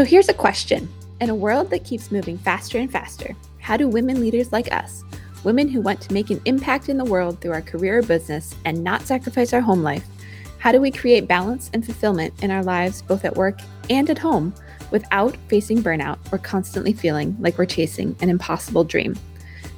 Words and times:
So 0.00 0.06
here's 0.06 0.30
a 0.30 0.32
question 0.32 0.88
In 1.20 1.28
a 1.28 1.34
world 1.34 1.68
that 1.68 1.84
keeps 1.84 2.10
moving 2.10 2.38
faster 2.38 2.78
and 2.78 2.90
faster, 2.90 3.36
how 3.58 3.76
do 3.76 3.86
women 3.86 4.18
leaders 4.18 4.50
like 4.50 4.72
us, 4.72 5.04
women 5.44 5.68
who 5.68 5.82
want 5.82 6.00
to 6.00 6.14
make 6.14 6.30
an 6.30 6.40
impact 6.46 6.88
in 6.88 6.96
the 6.96 7.04
world 7.04 7.38
through 7.38 7.52
our 7.52 7.60
career 7.60 7.98
or 7.98 8.02
business 8.02 8.54
and 8.64 8.82
not 8.82 9.02
sacrifice 9.02 9.52
our 9.52 9.60
home 9.60 9.82
life, 9.82 10.06
how 10.56 10.72
do 10.72 10.80
we 10.80 10.90
create 10.90 11.28
balance 11.28 11.70
and 11.74 11.84
fulfillment 11.84 12.32
in 12.42 12.50
our 12.50 12.64
lives, 12.64 13.02
both 13.02 13.26
at 13.26 13.36
work 13.36 13.58
and 13.90 14.08
at 14.08 14.16
home, 14.16 14.54
without 14.90 15.36
facing 15.48 15.82
burnout 15.82 16.16
or 16.32 16.38
constantly 16.38 16.94
feeling 16.94 17.36
like 17.38 17.58
we're 17.58 17.66
chasing 17.66 18.16
an 18.22 18.30
impossible 18.30 18.84
dream? 18.84 19.14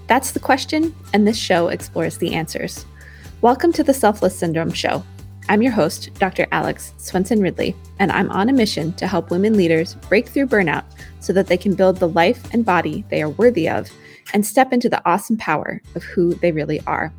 That's 0.06 0.30
the 0.30 0.38
question, 0.38 0.94
and 1.12 1.26
this 1.26 1.36
show 1.36 1.66
explores 1.66 2.18
the 2.18 2.32
answers. 2.32 2.86
Welcome 3.40 3.72
to 3.72 3.82
the 3.82 3.92
Selfless 3.92 4.38
Syndrome 4.38 4.72
Show. 4.72 5.02
I'm 5.48 5.60
your 5.60 5.72
host, 5.72 6.10
Dr. 6.14 6.46
Alex 6.52 6.94
Swenson 6.98 7.40
Ridley, 7.40 7.74
and 7.98 8.12
I'm 8.12 8.30
on 8.30 8.48
a 8.48 8.52
mission 8.52 8.92
to 8.94 9.08
help 9.08 9.30
women 9.30 9.56
leaders 9.56 9.96
break 10.08 10.28
through 10.28 10.46
burnout 10.46 10.84
so 11.18 11.32
that 11.32 11.48
they 11.48 11.56
can 11.56 11.74
build 11.74 11.96
the 11.96 12.08
life 12.08 12.42
and 12.52 12.64
body 12.64 13.04
they 13.10 13.22
are 13.22 13.28
worthy 13.28 13.68
of 13.68 13.90
and 14.32 14.46
step 14.46 14.72
into 14.72 14.88
the 14.88 15.02
awesome 15.04 15.36
power 15.36 15.82
of 15.96 16.04
who 16.04 16.34
they 16.34 16.52
really 16.52 16.80
are. 16.86 17.12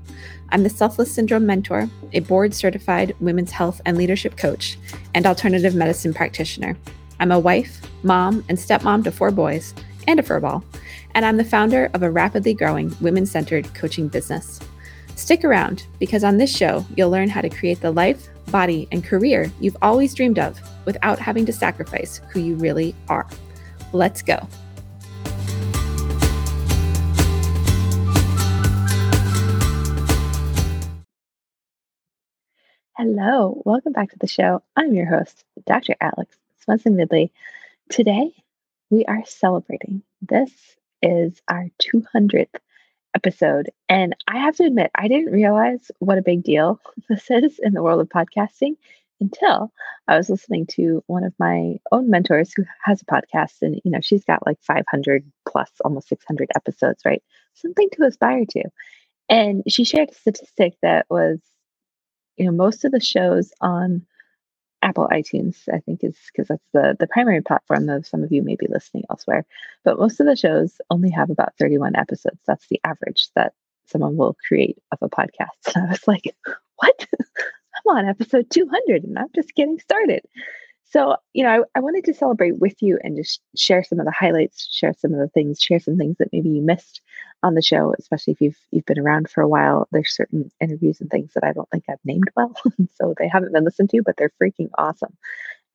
I'm 0.50 0.64
the 0.64 0.70
Selfless 0.70 1.14
Syndrome 1.14 1.45
Mentor, 1.45 1.90
a 2.14 2.22
board 2.22 2.54
certified 2.54 3.14
women's 3.20 3.52
health 3.52 3.81
and 3.86 3.98
leadership 3.98 4.38
coach, 4.38 4.78
and 5.14 5.26
alternative 5.26 5.76
medicine 5.76 6.14
practitioner. 6.14 6.78
I'm 7.20 7.31
a 7.31 7.40
wife, 7.40 7.81
mom, 8.03 8.45
and 8.48 8.58
stepmom 8.58 9.03
to 9.03 9.12
four 9.12 9.31
boys 9.31 9.73
and 10.08 10.20
a 10.20 10.23
furball, 10.23 10.64
and 11.14 11.26
I'm 11.26 11.38
the 11.38 11.44
founder 11.44 11.92
of 11.94 12.03
a 12.03 12.12
rapidly 12.12 12.53
growing 12.53 12.95
women 13.02 13.26
centered 13.26 13.73
coaching 13.73 14.08
business. 14.08 14.62
Stick 15.16 15.45
around 15.45 15.85
because 15.99 16.23
on 16.23 16.38
this 16.38 16.55
show, 16.55 16.85
you'll 16.98 17.09
learn 17.09 17.30
how 17.30 17.41
to 17.41 17.49
create 17.49 17.80
the 17.81 17.91
life, 17.91 18.28
body, 18.52 18.88
and 18.92 19.03
career 19.03 19.52
you've 19.59 19.78
always 19.81 20.14
dreamed 20.14 20.39
of 20.39 20.59
without 20.86 21.19
having 21.19 21.45
to 21.45 21.53
sacrifice 21.53 22.19
who 22.31 22.39
you 22.39 22.56
really 22.56 22.95
are. 23.08 23.28
Let's 23.94 24.22
go. 24.22 24.47
Hello, 32.95 33.61
welcome 33.66 33.91
back 33.91 34.11
to 34.11 34.19
the 34.19 34.28
show. 34.28 34.61
I'm 34.75 34.94
your 34.94 35.06
host, 35.06 35.44
Dr. 35.66 35.95
Alex 36.00 36.38
Swenson 36.64 36.95
Ridley. 36.95 37.31
Today, 37.89 38.31
we 38.89 39.03
are 39.06 39.23
celebrating. 39.25 40.03
This 40.22 40.52
is 41.02 41.41
our 41.47 41.69
200th 41.81 42.56
episode. 43.16 43.69
And 43.89 44.16
I 44.28 44.39
have 44.39 44.56
to 44.58 44.66
admit, 44.66 44.92
I 44.95 45.08
didn't 45.08 45.33
realize 45.33 45.92
what 46.00 46.17
a 46.17 46.23
big 46.23 46.44
deal 46.44 46.80
this 47.09 47.30
is 47.30 47.59
in 47.59 47.73
the 47.73 47.83
world 47.83 48.02
of 48.02 48.09
podcasting 48.09 48.75
until 49.22 49.72
I 50.08 50.17
was 50.17 50.30
listening 50.30 50.66
to 50.72 51.03
one 51.08 51.23
of 51.23 51.34
my 51.39 51.78
own 51.91 52.09
mentors 52.09 52.53
who 52.56 52.64
has 52.84 53.02
a 53.02 53.06
podcast. 53.06 53.61
And, 53.61 53.80
you 53.84 53.91
know, 53.91 54.02
she's 54.02 54.25
got 54.25 54.45
like 54.45 54.58
500 54.61 55.23
plus, 55.47 55.72
almost 55.86 56.09
600 56.09 56.50
episodes, 56.56 57.03
right? 57.06 57.23
Something 57.53 57.89
to 57.94 58.03
aspire 58.06 58.45
to. 58.50 58.64
And 59.30 59.64
she 59.67 59.86
shared 59.86 60.09
a 60.09 60.14
statistic 60.14 60.73
that 60.81 61.06
was, 61.09 61.39
you 62.38 62.45
know, 62.45 62.52
most 62.52 62.84
of 62.84 62.91
the 62.91 63.00
shows 63.00 63.53
on 63.61 64.06
Apple 64.84 65.08
iTunes, 65.12 65.58
I 65.73 65.80
think 65.80 66.03
is 66.03 66.17
because 66.28 66.50
that's 66.50 66.70
the 66.73 66.95
the 67.00 67.08
primary 67.08 67.42
platform 67.42 67.86
though 67.86 68.02
some 68.02 68.23
of 68.23 68.31
you 68.31 68.44
may 68.44 68.56
be 68.56 68.67
listening 68.70 69.03
elsewhere. 69.09 69.45
But 69.84 69.98
most 69.98 70.20
of 70.20 70.28
the 70.28 70.36
shows 70.36 70.80
only 70.90 71.09
have 71.09 71.30
about 71.30 71.56
31 71.59 71.95
episodes. 71.95 72.40
That's 72.45 72.67
the 72.67 72.81
average 72.84 73.30
that 73.36 73.53
someone 73.86 74.17
will 74.17 74.36
create 74.48 74.78
of 74.92 75.00
a 75.02 75.09
podcast. 75.09 75.48
And 75.75 75.88
I 75.88 75.90
was 75.90 76.08
like, 76.08 76.36
what? 76.75 77.08
I'm 77.86 77.98
on 77.98 78.08
episode 78.08 78.50
200 78.50 79.03
and 79.03 79.17
I'm 79.17 79.30
just 79.34 79.56
getting 79.56 79.80
started. 79.80 80.22
So, 80.86 81.16
you 81.34 81.44
know, 81.44 81.50
I, 81.50 81.80
I, 81.80 81.81
wanted 81.81 82.06
to 82.06 82.13
celebrate 82.13 82.59
with 82.59 82.80
you 82.84 83.00
and 83.03 83.18
just 83.18 83.41
share 83.57 83.84
some 83.84 84.00
of 84.00 84.06
the 84.06 84.12
highlights, 84.12 84.68
share 84.72 84.94
some 84.94 85.12
of 85.12 85.19
the 85.19 85.28
things, 85.30 85.59
share 85.59 85.80
some 85.80 85.97
things 85.97 86.18
that 86.19 86.30
maybe 86.31 86.50
you 86.50 86.62
missed 86.62 87.02
on 87.44 87.56
the 87.56 87.62
show, 87.62 87.94
especially 88.00 88.34
if 88.34 88.42
you've 88.42 88.58
you've 88.72 88.86
been 88.86 89.00
around 89.00 89.30
for 89.30 89.42
a 89.42 89.48
while. 89.48 89.88
There's 89.92 90.16
certain 90.16 90.50
interviews 90.62 91.02
and 91.02 91.09
things 91.09 91.34
that 91.34 91.44
I 91.44 91.52
don't 91.52 91.70
think 91.70 91.84
I've 91.90 91.98
named 92.06 92.30
well, 92.36 92.56
so 92.96 93.14
they 93.18 93.28
haven't 93.28 93.54
been 93.54 93.66
listened 93.66 93.90
to, 93.92 94.02
but 94.02 94.16
they're 94.18 94.31
freaking 94.42 94.70
awesome. 94.78 95.16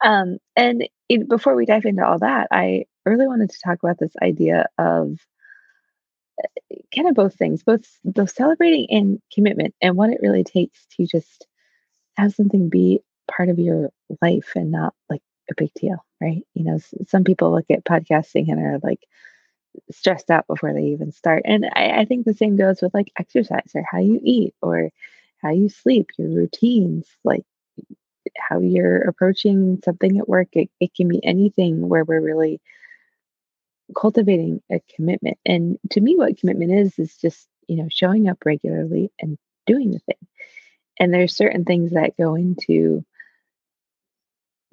Um, 0.02 0.38
and 0.56 0.88
it, 1.08 1.28
before 1.28 1.54
we 1.54 1.66
dive 1.66 1.84
into 1.84 2.06
all 2.06 2.18
that, 2.20 2.48
I 2.50 2.86
really 3.04 3.26
wanted 3.26 3.50
to 3.50 3.60
talk 3.64 3.78
about 3.82 3.98
this 3.98 4.14
idea 4.22 4.66
of 4.78 5.18
eh, 6.42 6.76
kind 6.94 7.08
of 7.08 7.14
both 7.14 7.34
things, 7.34 7.62
both 7.62 7.86
the 8.04 8.26
celebrating 8.26 8.86
and 8.90 9.20
commitment, 9.32 9.74
and 9.82 9.96
what 9.96 10.10
it 10.10 10.20
really 10.22 10.44
takes 10.44 10.86
to 10.96 11.06
just 11.06 11.46
have 12.16 12.34
something 12.34 12.68
be 12.68 13.00
part 13.30 13.48
of 13.48 13.58
your 13.58 13.90
life 14.22 14.52
and 14.56 14.72
not 14.72 14.94
like 15.10 15.22
a 15.50 15.54
big 15.56 15.72
deal, 15.74 16.04
right? 16.20 16.42
You 16.54 16.64
know, 16.64 16.78
some 17.06 17.24
people 17.24 17.52
look 17.52 17.66
at 17.70 17.84
podcasting 17.84 18.48
and 18.48 18.58
are 18.58 18.78
like 18.82 19.00
stressed 19.90 20.30
out 20.30 20.46
before 20.46 20.72
they 20.72 20.86
even 20.86 21.12
start. 21.12 21.42
And 21.44 21.66
I, 21.74 22.00
I 22.00 22.04
think 22.04 22.24
the 22.24 22.34
same 22.34 22.56
goes 22.56 22.82
with 22.82 22.94
like 22.94 23.12
exercise 23.18 23.70
or 23.74 23.84
how 23.90 23.98
you 23.98 24.20
eat 24.22 24.54
or 24.62 24.90
how 25.38 25.50
you 25.50 25.68
sleep, 25.68 26.08
your 26.18 26.28
routines, 26.28 27.06
like 27.24 27.44
how 28.36 28.60
you're 28.60 29.08
approaching 29.08 29.80
something 29.84 30.18
at 30.18 30.28
work. 30.28 30.48
It, 30.52 30.70
it 30.80 30.94
can 30.94 31.08
be 31.08 31.24
anything 31.24 31.88
where 31.88 32.04
we're 32.04 32.20
really 32.20 32.60
cultivating 33.96 34.62
a 34.70 34.80
commitment. 34.94 35.38
And 35.46 35.78
to 35.90 36.00
me, 36.00 36.16
what 36.16 36.38
commitment 36.38 36.72
is, 36.72 36.98
is 36.98 37.16
just, 37.16 37.48
you 37.66 37.76
know, 37.76 37.88
showing 37.90 38.28
up 38.28 38.38
regularly 38.44 39.10
and 39.20 39.38
doing 39.66 39.92
the 39.92 40.00
thing. 40.00 40.26
And 41.00 41.14
there's 41.14 41.36
certain 41.36 41.64
things 41.64 41.92
that 41.92 42.16
go 42.16 42.34
into 42.34 43.04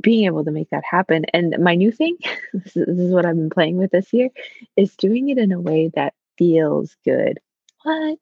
being 0.01 0.25
able 0.25 0.43
to 0.43 0.51
make 0.51 0.69
that 0.69 0.83
happen. 0.89 1.25
And 1.33 1.55
my 1.59 1.75
new 1.75 1.91
thing, 1.91 2.17
this 2.53 2.75
is, 2.75 3.11
what 3.11 3.25
I've 3.25 3.35
been 3.35 3.49
playing 3.49 3.77
with 3.77 3.91
this 3.91 4.11
year, 4.13 4.29
is 4.75 4.95
doing 4.95 5.29
it 5.29 5.37
in 5.37 5.51
a 5.51 5.59
way 5.59 5.91
that 5.95 6.13
feels 6.37 6.95
good. 7.05 7.39
What? 7.83 8.19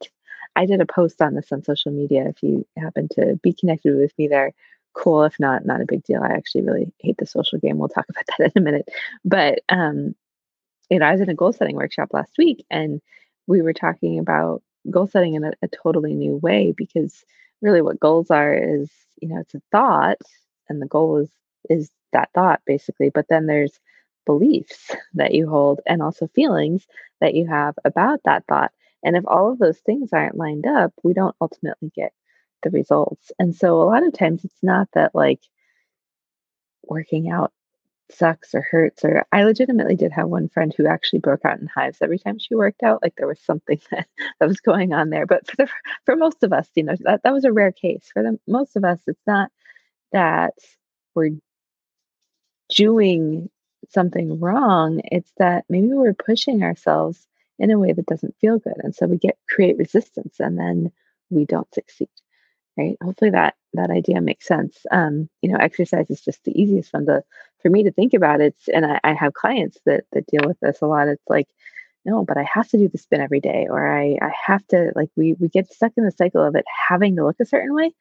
I 0.55 0.65
did 0.65 0.81
a 0.81 0.85
post 0.85 1.21
on 1.21 1.33
this 1.33 1.51
on 1.51 1.63
social 1.63 1.91
media. 1.91 2.27
If 2.27 2.43
you 2.43 2.65
happen 2.77 3.07
to 3.13 3.39
be 3.41 3.53
connected 3.53 3.97
with 3.97 4.13
me 4.17 4.27
there, 4.27 4.53
cool. 4.93 5.23
If 5.23 5.39
not, 5.39 5.65
not 5.65 5.81
a 5.81 5.85
big 5.85 6.03
deal. 6.03 6.21
I 6.21 6.33
actually 6.33 6.61
really 6.61 6.91
hate 6.99 7.17
the 7.17 7.25
social 7.25 7.59
game. 7.59 7.77
We'll 7.77 7.89
talk 7.89 8.05
about 8.09 8.25
that 8.37 8.51
in 8.55 8.61
a 8.61 8.63
minute. 8.63 8.89
But 9.25 9.59
um, 9.69 10.15
you 10.89 10.99
know, 10.99 11.05
I 11.05 11.11
was 11.11 11.21
in 11.21 11.29
a 11.29 11.35
goal 11.35 11.53
setting 11.53 11.75
workshop 11.75 12.09
last 12.13 12.33
week, 12.37 12.65
and 12.69 13.01
we 13.47 13.61
were 13.61 13.73
talking 13.73 14.19
about 14.19 14.61
goal 14.91 15.07
setting 15.07 15.33
in 15.33 15.43
a, 15.43 15.53
a 15.61 15.67
totally 15.67 16.13
new 16.13 16.35
way 16.35 16.73
because 16.75 17.25
really, 17.61 17.81
what 17.81 17.99
goals 17.99 18.29
are 18.29 18.53
is 18.53 18.91
you 19.21 19.29
know 19.29 19.39
it's 19.39 19.55
a 19.55 19.61
thought, 19.71 20.21
and 20.69 20.81
the 20.81 20.87
goal 20.87 21.17
is 21.17 21.29
is 21.69 21.89
that 22.11 22.29
thought 22.33 22.61
basically. 22.65 23.09
But 23.09 23.27
then 23.29 23.47
there's 23.47 23.79
beliefs 24.25 24.91
that 25.15 25.33
you 25.33 25.49
hold 25.49 25.81
and 25.85 26.01
also 26.01 26.27
feelings 26.27 26.87
that 27.21 27.33
you 27.33 27.47
have 27.47 27.75
about 27.83 28.21
that 28.25 28.45
thought. 28.47 28.71
And 29.03 29.17
if 29.17 29.23
all 29.27 29.51
of 29.51 29.59
those 29.59 29.79
things 29.79 30.13
aren't 30.13 30.37
lined 30.37 30.65
up 30.65 30.93
we 31.03 31.13
don't 31.13 31.35
ultimately 31.41 31.91
get 31.95 32.13
the 32.63 32.69
results. 32.69 33.31
And 33.39 33.55
so 33.55 33.81
a 33.81 33.83
lot 33.83 34.05
of 34.05 34.13
times 34.13 34.45
it's 34.45 34.63
not 34.63 34.87
that 34.93 35.13
like 35.13 35.41
working 36.83 37.29
out 37.29 37.51
sucks 38.11 38.53
or 38.53 38.61
hurts 38.61 39.03
or 39.03 39.25
i 39.31 39.43
legitimately 39.43 39.95
did 39.95 40.11
have 40.11 40.27
one 40.27 40.49
friend 40.49 40.73
who 40.75 40.85
actually 40.85 41.19
broke 41.19 41.45
out 41.45 41.59
in 41.59 41.67
hives 41.67 41.97
every 42.01 42.19
time 42.19 42.37
she 42.37 42.55
worked 42.55 42.83
out. 42.83 43.01
Like 43.01 43.15
there 43.15 43.27
was 43.27 43.39
something 43.39 43.79
that, 43.91 44.07
that 44.39 44.47
was 44.47 44.59
going 44.59 44.93
on 44.93 45.09
there. 45.09 45.25
But 45.25 45.49
for 45.49 45.55
the 45.57 45.67
for 46.05 46.15
most 46.15 46.43
of 46.43 46.53
us 46.53 46.69
you 46.75 46.83
know 46.83 46.95
that, 47.01 47.23
that 47.23 47.33
was 47.33 47.45
a 47.45 47.51
rare 47.53 47.71
case. 47.71 48.09
For 48.13 48.23
the 48.23 48.39
most 48.47 48.75
of 48.75 48.83
us 48.83 48.99
it's 49.07 49.27
not 49.27 49.51
that 50.11 50.53
we're 51.15 51.31
doing 52.75 53.49
something 53.89 54.39
wrong. 54.39 55.01
It's 55.05 55.31
that 55.37 55.65
maybe 55.69 55.87
we're 55.89 56.13
pushing 56.13 56.63
ourselves 56.63 57.27
in 57.59 57.71
a 57.71 57.79
way 57.79 57.93
that 57.93 58.05
doesn't 58.05 58.35
feel 58.39 58.59
good. 58.59 58.75
And 58.83 58.95
so 58.95 59.05
we 59.07 59.17
get 59.17 59.37
create 59.49 59.77
resistance 59.77 60.35
and 60.39 60.57
then 60.57 60.91
we 61.29 61.45
don't 61.45 61.71
succeed. 61.73 62.09
Right. 62.77 62.97
Hopefully 63.03 63.31
that 63.31 63.55
that 63.73 63.91
idea 63.91 64.19
makes 64.19 64.47
sense. 64.47 64.77
Um, 64.91 65.29
you 65.43 65.51
know, 65.51 65.59
exercise 65.59 66.09
is 66.09 66.21
just 66.21 66.43
the 66.43 66.59
easiest 66.59 66.91
one 66.91 67.05
to 67.05 67.23
for 67.61 67.69
me 67.69 67.83
to 67.83 67.91
think 67.91 68.13
about. 68.15 68.41
It's 68.41 68.67
and 68.67 68.83
I, 68.85 68.99
I 69.03 69.13
have 69.13 69.33
clients 69.33 69.77
that 69.85 70.05
that 70.11 70.25
deal 70.25 70.41
with 70.47 70.59
this 70.59 70.81
a 70.81 70.87
lot. 70.87 71.07
It's 71.07 71.29
like, 71.29 71.47
no, 72.03 72.25
but 72.25 72.37
I 72.37 72.43
have 72.51 72.67
to 72.69 72.77
do 72.77 72.89
the 72.89 72.97
spin 72.97 73.21
every 73.21 73.41
day, 73.41 73.67
or 73.69 73.87
I 73.87 74.17
I 74.19 74.31
have 74.47 74.65
to 74.69 74.91
like 74.95 75.09
we 75.15 75.33
we 75.39 75.49
get 75.49 75.71
stuck 75.71 75.93
in 75.97 76.03
the 76.05 76.11
cycle 76.11 76.43
of 76.43 76.55
it 76.55 76.65
having 76.89 77.15
to 77.17 77.25
look 77.25 77.39
a 77.39 77.45
certain 77.45 77.75
way. 77.75 77.93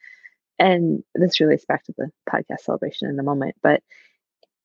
And 0.59 1.03
this 1.15 1.41
relates 1.41 1.65
back 1.67 1.85
to 1.85 1.95
the 1.97 2.11
podcast 2.31 2.61
celebration 2.61 3.09
in 3.09 3.17
the 3.17 3.23
moment. 3.23 3.57
But 3.63 3.83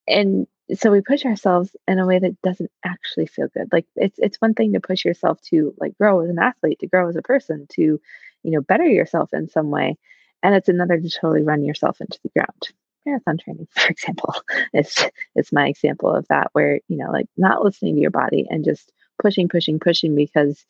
and 0.08 0.48
so 0.76 0.92
we 0.92 1.02
push 1.02 1.26
ourselves 1.26 1.76
in 1.88 2.00
a 2.00 2.06
way 2.06 2.20
that 2.20 2.42
doesn't 2.42 2.72
actually 2.84 3.28
feel 3.28 3.48
good. 3.48 3.70
Like 3.72 3.86
it's 3.96 4.20
it's 4.20 4.42
one 4.42 4.54
thing 4.54 4.74
to 4.74 4.80
push 4.80 5.06
yourself 5.06 5.42
to 5.44 5.74
like 5.80 5.98
grow 5.98 6.22
as 6.22 6.30
an 6.30 6.40
athlete 6.40 6.80
to 6.80 6.88
grow 6.88 7.08
as 7.10 7.16
a 7.16 7.22
person 7.22 7.68
to 7.74 7.82
you 7.82 8.52
know 8.52 8.62
better 8.62 8.86
yourself 8.86 9.34
in 9.34 9.50
some 9.50 9.70
way 9.70 9.98
and 10.44 10.56
it's 10.56 10.70
another 10.70 11.00
to 11.00 11.10
totally 11.10 11.44
run 11.44 11.64
yourself 11.64 12.02
into 12.02 12.20
the 12.24 12.30
ground. 12.30 12.70
Marathon 13.06 13.38
training 13.38 13.68
for 13.76 13.88
example 13.88 14.36
it's 14.74 15.06
it's 15.36 15.54
my 15.54 15.68
example 15.68 16.14
of 16.14 16.28
that 16.28 16.50
where 16.52 16.82
you 16.90 16.98
know 16.98 17.10
like 17.12 17.28
not 17.38 17.64
listening 17.64 17.96
to 17.96 18.02
your 18.02 18.12
body 18.12 18.46
and 18.50 18.66
just 18.66 18.92
pushing 19.22 19.48
pushing 19.48 19.80
pushing 19.80 20.14
because 20.14 20.66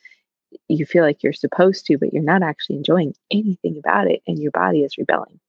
you 0.68 0.86
feel 0.86 1.04
like 1.04 1.24
you're 1.24 1.34
supposed 1.34 1.88
to 1.88 1.98
but 1.98 2.14
you're 2.14 2.22
not 2.22 2.44
actually 2.44 2.76
enjoying 2.76 3.14
anything 3.32 3.78
about 3.80 4.10
it 4.10 4.22
and 4.28 4.38
your 4.40 4.52
body 4.52 4.84
is 4.84 4.98
rebelling 5.00 5.40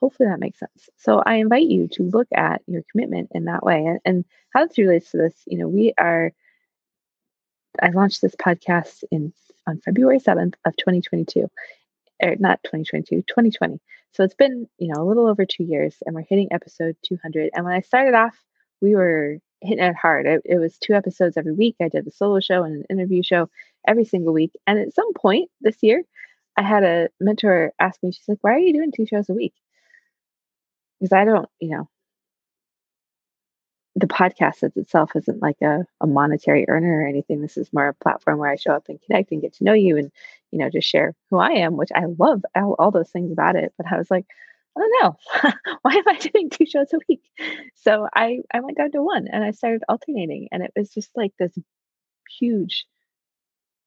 Hopefully 0.00 0.28
that 0.28 0.40
makes 0.40 0.58
sense. 0.58 0.90
So 0.96 1.22
I 1.24 1.36
invite 1.36 1.66
you 1.66 1.88
to 1.92 2.02
look 2.02 2.28
at 2.34 2.62
your 2.66 2.82
commitment 2.90 3.30
in 3.34 3.46
that 3.46 3.64
way. 3.64 3.84
And, 3.84 4.00
and 4.04 4.24
how 4.52 4.66
this 4.66 4.78
relates 4.78 5.10
to 5.12 5.18
this, 5.18 5.34
you 5.46 5.58
know, 5.58 5.68
we 5.68 5.94
are, 5.98 6.32
I 7.82 7.90
launched 7.90 8.22
this 8.22 8.34
podcast 8.34 9.04
in 9.10 9.32
on 9.66 9.80
February 9.80 10.20
7th 10.20 10.54
of 10.64 10.76
2022 10.76 11.40
or 12.22 12.28
er, 12.28 12.36
not 12.38 12.62
2022, 12.62 13.22
2020. 13.22 13.80
So 14.12 14.24
it's 14.24 14.34
been, 14.34 14.68
you 14.78 14.88
know, 14.88 15.02
a 15.02 15.04
little 15.04 15.26
over 15.26 15.44
two 15.44 15.64
years 15.64 15.96
and 16.06 16.14
we're 16.14 16.22
hitting 16.22 16.48
episode 16.52 16.96
200. 17.04 17.50
And 17.54 17.64
when 17.64 17.74
I 17.74 17.80
started 17.80 18.14
off, 18.14 18.36
we 18.80 18.94
were 18.94 19.38
hitting 19.60 19.84
it 19.84 19.96
hard. 19.96 20.26
It, 20.26 20.42
it 20.44 20.58
was 20.58 20.78
two 20.78 20.94
episodes 20.94 21.36
every 21.36 21.52
week. 21.52 21.76
I 21.80 21.88
did 21.88 22.06
a 22.06 22.12
solo 22.12 22.40
show 22.40 22.62
and 22.62 22.76
an 22.76 22.84
interview 22.90 23.22
show 23.22 23.50
every 23.86 24.04
single 24.04 24.32
week. 24.32 24.52
And 24.66 24.78
at 24.78 24.94
some 24.94 25.12
point 25.14 25.50
this 25.60 25.76
year, 25.82 26.02
I 26.56 26.62
had 26.62 26.84
a 26.84 27.08
mentor 27.20 27.72
ask 27.78 28.02
me, 28.02 28.12
she's 28.12 28.28
like, 28.28 28.38
why 28.40 28.52
are 28.52 28.58
you 28.58 28.72
doing 28.72 28.92
two 28.92 29.06
shows 29.06 29.28
a 29.28 29.34
week? 29.34 29.52
Because 31.00 31.12
I 31.12 31.24
don't, 31.24 31.48
you 31.60 31.70
know, 31.70 31.88
the 33.94 34.06
podcast 34.06 34.62
as 34.62 34.76
itself 34.76 35.12
isn't 35.16 35.40
like 35.40 35.56
a, 35.62 35.84
a 36.02 36.06
monetary 36.06 36.66
earner 36.68 37.00
or 37.00 37.06
anything. 37.06 37.40
This 37.40 37.56
is 37.56 37.72
more 37.72 37.88
a 37.88 37.94
platform 37.94 38.38
where 38.38 38.50
I 38.50 38.56
show 38.56 38.72
up 38.72 38.88
and 38.88 39.00
connect 39.00 39.32
and 39.32 39.40
get 39.40 39.54
to 39.54 39.64
know 39.64 39.72
you 39.72 39.96
and, 39.96 40.12
you 40.50 40.58
know, 40.58 40.68
just 40.68 40.88
share 40.88 41.14
who 41.30 41.38
I 41.38 41.52
am, 41.52 41.76
which 41.76 41.88
I 41.94 42.04
love 42.18 42.42
all, 42.54 42.76
all 42.78 42.90
those 42.90 43.10
things 43.10 43.32
about 43.32 43.56
it. 43.56 43.72
But 43.78 43.86
I 43.90 43.96
was 43.96 44.10
like, 44.10 44.26
I 44.76 44.80
don't 44.80 45.02
know. 45.02 45.52
Why 45.82 45.92
am 45.94 46.08
I 46.08 46.18
doing 46.18 46.50
two 46.50 46.66
shows 46.66 46.92
a 46.92 46.98
week? 47.08 47.22
So 47.74 48.06
I, 48.14 48.40
I 48.52 48.60
went 48.60 48.76
down 48.76 48.92
to 48.92 49.02
one 49.02 49.28
and 49.32 49.42
I 49.42 49.52
started 49.52 49.82
alternating. 49.88 50.48
And 50.52 50.62
it 50.62 50.72
was 50.76 50.90
just 50.90 51.10
like 51.16 51.32
this 51.38 51.56
huge 52.38 52.84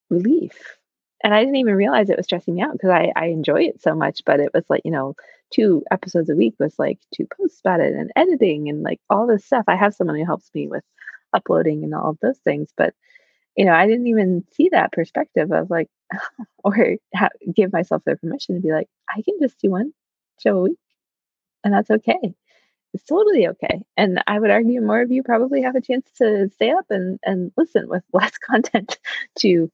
relief 0.10 0.80
and 1.24 1.34
I 1.34 1.42
didn't 1.42 1.58
even 1.58 1.76
realize 1.76 2.10
it 2.10 2.18
was 2.18 2.26
stressing 2.26 2.56
me 2.56 2.62
out 2.62 2.74
because 2.74 2.92
I, 2.92 3.12
I 3.16 3.26
enjoy 3.28 3.64
it 3.64 3.82
so 3.82 3.94
much. 3.94 4.22
But 4.26 4.40
it 4.40 4.52
was 4.54 4.64
like, 4.70 4.82
you 4.86 4.92
know, 4.92 5.16
two 5.52 5.84
episodes 5.92 6.30
a 6.30 6.36
week 6.36 6.56
was 6.60 6.78
like 6.78 7.00
two 7.14 7.28
posts 7.38 7.60
about 7.60 7.80
it 7.80 7.94
and 7.94 8.12
editing 8.16 8.70
and 8.70 8.84
like 8.84 9.00
all 9.10 9.28
this 9.28 9.46
stuff. 9.46 9.66
I 9.68 9.76
have 9.76 9.94
someone 9.96 10.18
who 10.18 10.26
helps 10.26 10.50
me 10.54 10.68
with 10.68 10.84
uploading 11.34 11.84
and 11.84 11.94
all 11.94 12.12
of 12.12 12.20
those 12.22 12.40
things. 12.40 12.70
But, 12.76 12.94
you 13.56 13.66
know, 13.66 13.74
I 13.74 13.88
didn't 13.88 14.08
even 14.08 14.46
see 14.54 14.70
that 14.72 14.92
perspective 14.92 15.52
of 15.52 15.70
like, 15.70 15.90
or 16.64 16.98
ha- 17.16 17.30
give 17.56 17.74
myself 17.74 18.04
the 18.06 18.16
permission 18.16 18.56
to 18.56 18.62
be 18.62 18.72
like, 18.72 18.88
I 19.10 19.22
can 19.22 19.36
just 19.42 19.60
do 19.60 19.72
one 19.72 19.94
show 20.40 20.58
a 20.58 20.62
week 20.62 20.78
and 21.64 21.74
that's 21.74 21.92
okay. 21.92 22.34
It's 22.94 23.04
totally 23.04 23.48
okay. 23.50 23.82
And 23.98 24.24
I 24.26 24.40
would 24.40 24.50
argue 24.50 24.82
more 24.82 25.02
of 25.02 25.12
you 25.12 25.22
probably 25.22 25.62
have 25.62 25.76
a 25.76 25.82
chance 25.82 26.10
to 26.18 26.50
stay 26.56 26.72
up 26.72 26.86
and, 26.90 27.20
and 27.24 27.52
listen 27.56 27.88
with 27.88 28.04
less 28.14 28.38
content 28.38 28.98
to 29.40 29.72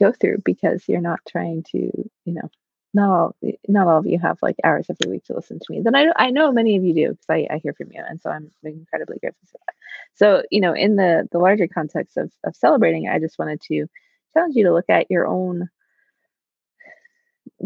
go 0.00 0.12
through 0.12 0.38
because 0.44 0.84
you're 0.88 1.00
not 1.00 1.20
trying 1.28 1.64
to, 1.72 1.78
you 1.78 2.32
know, 2.32 2.50
not 2.94 3.10
all 3.10 3.36
not 3.68 3.86
all 3.86 3.98
of 3.98 4.06
you 4.06 4.18
have 4.18 4.38
like 4.42 4.56
hours 4.64 4.86
every 4.88 5.10
week 5.10 5.24
to 5.24 5.34
listen 5.34 5.58
to 5.58 5.66
me. 5.72 5.80
Then 5.82 5.94
I 5.94 6.12
I 6.16 6.30
know 6.30 6.52
many 6.52 6.76
of 6.76 6.84
you 6.84 6.94
do 6.94 7.08
because 7.10 7.26
I, 7.28 7.46
I 7.50 7.58
hear 7.58 7.74
from 7.74 7.92
you, 7.92 8.02
and 8.06 8.20
so 8.20 8.30
I'm 8.30 8.50
incredibly 8.62 9.18
grateful 9.18 9.46
for 9.50 9.58
that. 9.66 9.74
So 10.14 10.42
you 10.50 10.60
know, 10.60 10.72
in 10.72 10.96
the 10.96 11.28
the 11.30 11.38
larger 11.38 11.68
context 11.68 12.16
of 12.16 12.32
of 12.44 12.56
celebrating, 12.56 13.08
I 13.08 13.18
just 13.18 13.38
wanted 13.38 13.60
to 13.62 13.86
challenge 14.34 14.56
you 14.56 14.64
to 14.64 14.72
look 14.72 14.88
at 14.88 15.10
your 15.10 15.26
own 15.26 15.68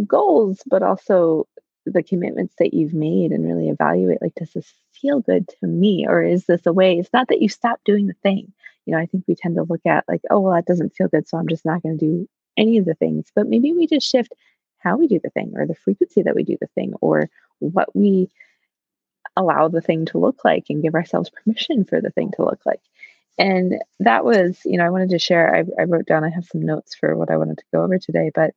goals, 0.07 0.61
but 0.67 0.83
also 0.83 1.47
the 1.87 2.03
commitments 2.03 2.55
that 2.59 2.75
you've 2.75 2.95
made 2.95 3.33
and 3.33 3.45
really 3.45 3.69
evaluate 3.69 4.21
like 4.21 4.35
does 4.35 4.53
this 4.53 4.73
feel 4.93 5.21
good 5.21 5.49
to 5.49 5.67
me 5.67 6.07
or 6.07 6.23
is 6.23 6.45
this 6.47 6.67
a 6.67 6.73
way 6.73 6.99
it's 6.99 7.13
not 7.13 7.29
that 7.29 7.41
you 7.41 7.49
stop 7.49 7.81
doing 7.85 8.07
the 8.07 8.15
thing 8.23 8.53
you 8.85 8.95
know 8.95 9.01
i 9.01 9.07
think 9.07 9.25
we 9.27 9.35
tend 9.35 9.57
to 9.57 9.63
look 9.63 9.81
at 9.87 10.05
like 10.07 10.21
oh 10.31 10.41
well 10.41 10.55
that 10.55 10.67
doesn't 10.67 10.95
feel 10.95 11.09
good 11.09 11.27
so 11.27 11.39
i'm 11.39 11.49
just 11.49 11.65
not 11.65 11.83
going 11.83 11.99
to 11.99 12.05
do 12.05 12.29
any 12.57 12.77
of 12.77 12.85
the 12.85 12.95
things 12.95 13.29
but 13.35 13.47
maybe 13.47 13.73
we 13.73 13.87
just 13.87 14.09
shift 14.09 14.33
how 14.81 14.97
we 14.97 15.06
do 15.06 15.21
the 15.23 15.31
thing 15.31 15.53
or 15.55 15.67
the 15.67 15.75
frequency 15.75 16.23
that 16.23 16.35
we 16.35 16.43
do 16.43 16.56
the 16.61 16.69
thing 16.75 16.94
or 17.00 17.29
what 17.59 17.94
we 17.94 18.29
allow 19.37 19.69
the 19.69 19.81
thing 19.81 20.06
to 20.06 20.19
look 20.19 20.44
like 20.44 20.65
and 20.69 20.82
give 20.82 20.94
ourselves 20.94 21.31
permission 21.31 21.85
for 21.85 22.00
the 22.00 22.11
thing 22.11 22.31
to 22.37 22.44
look 22.44 22.61
like. 22.67 22.81
And 23.38 23.81
that 24.00 24.25
was 24.25 24.59
you 24.65 24.77
know 24.77 24.85
i 24.85 24.91
wanted 24.91 25.11
to 25.11 25.19
share 25.19 25.55
I, 25.55 25.65
I 25.81 25.85
wrote 25.85 26.05
down 26.06 26.25
i 26.25 26.31
have 26.31 26.44
some 26.44 26.61
notes 26.62 26.94
for 26.94 27.17
what 27.17 27.31
i 27.31 27.37
wanted 27.38 27.59
to 27.59 27.65
go 27.73 27.82
over 27.82 27.97
today 27.97 28.31
but 28.35 28.50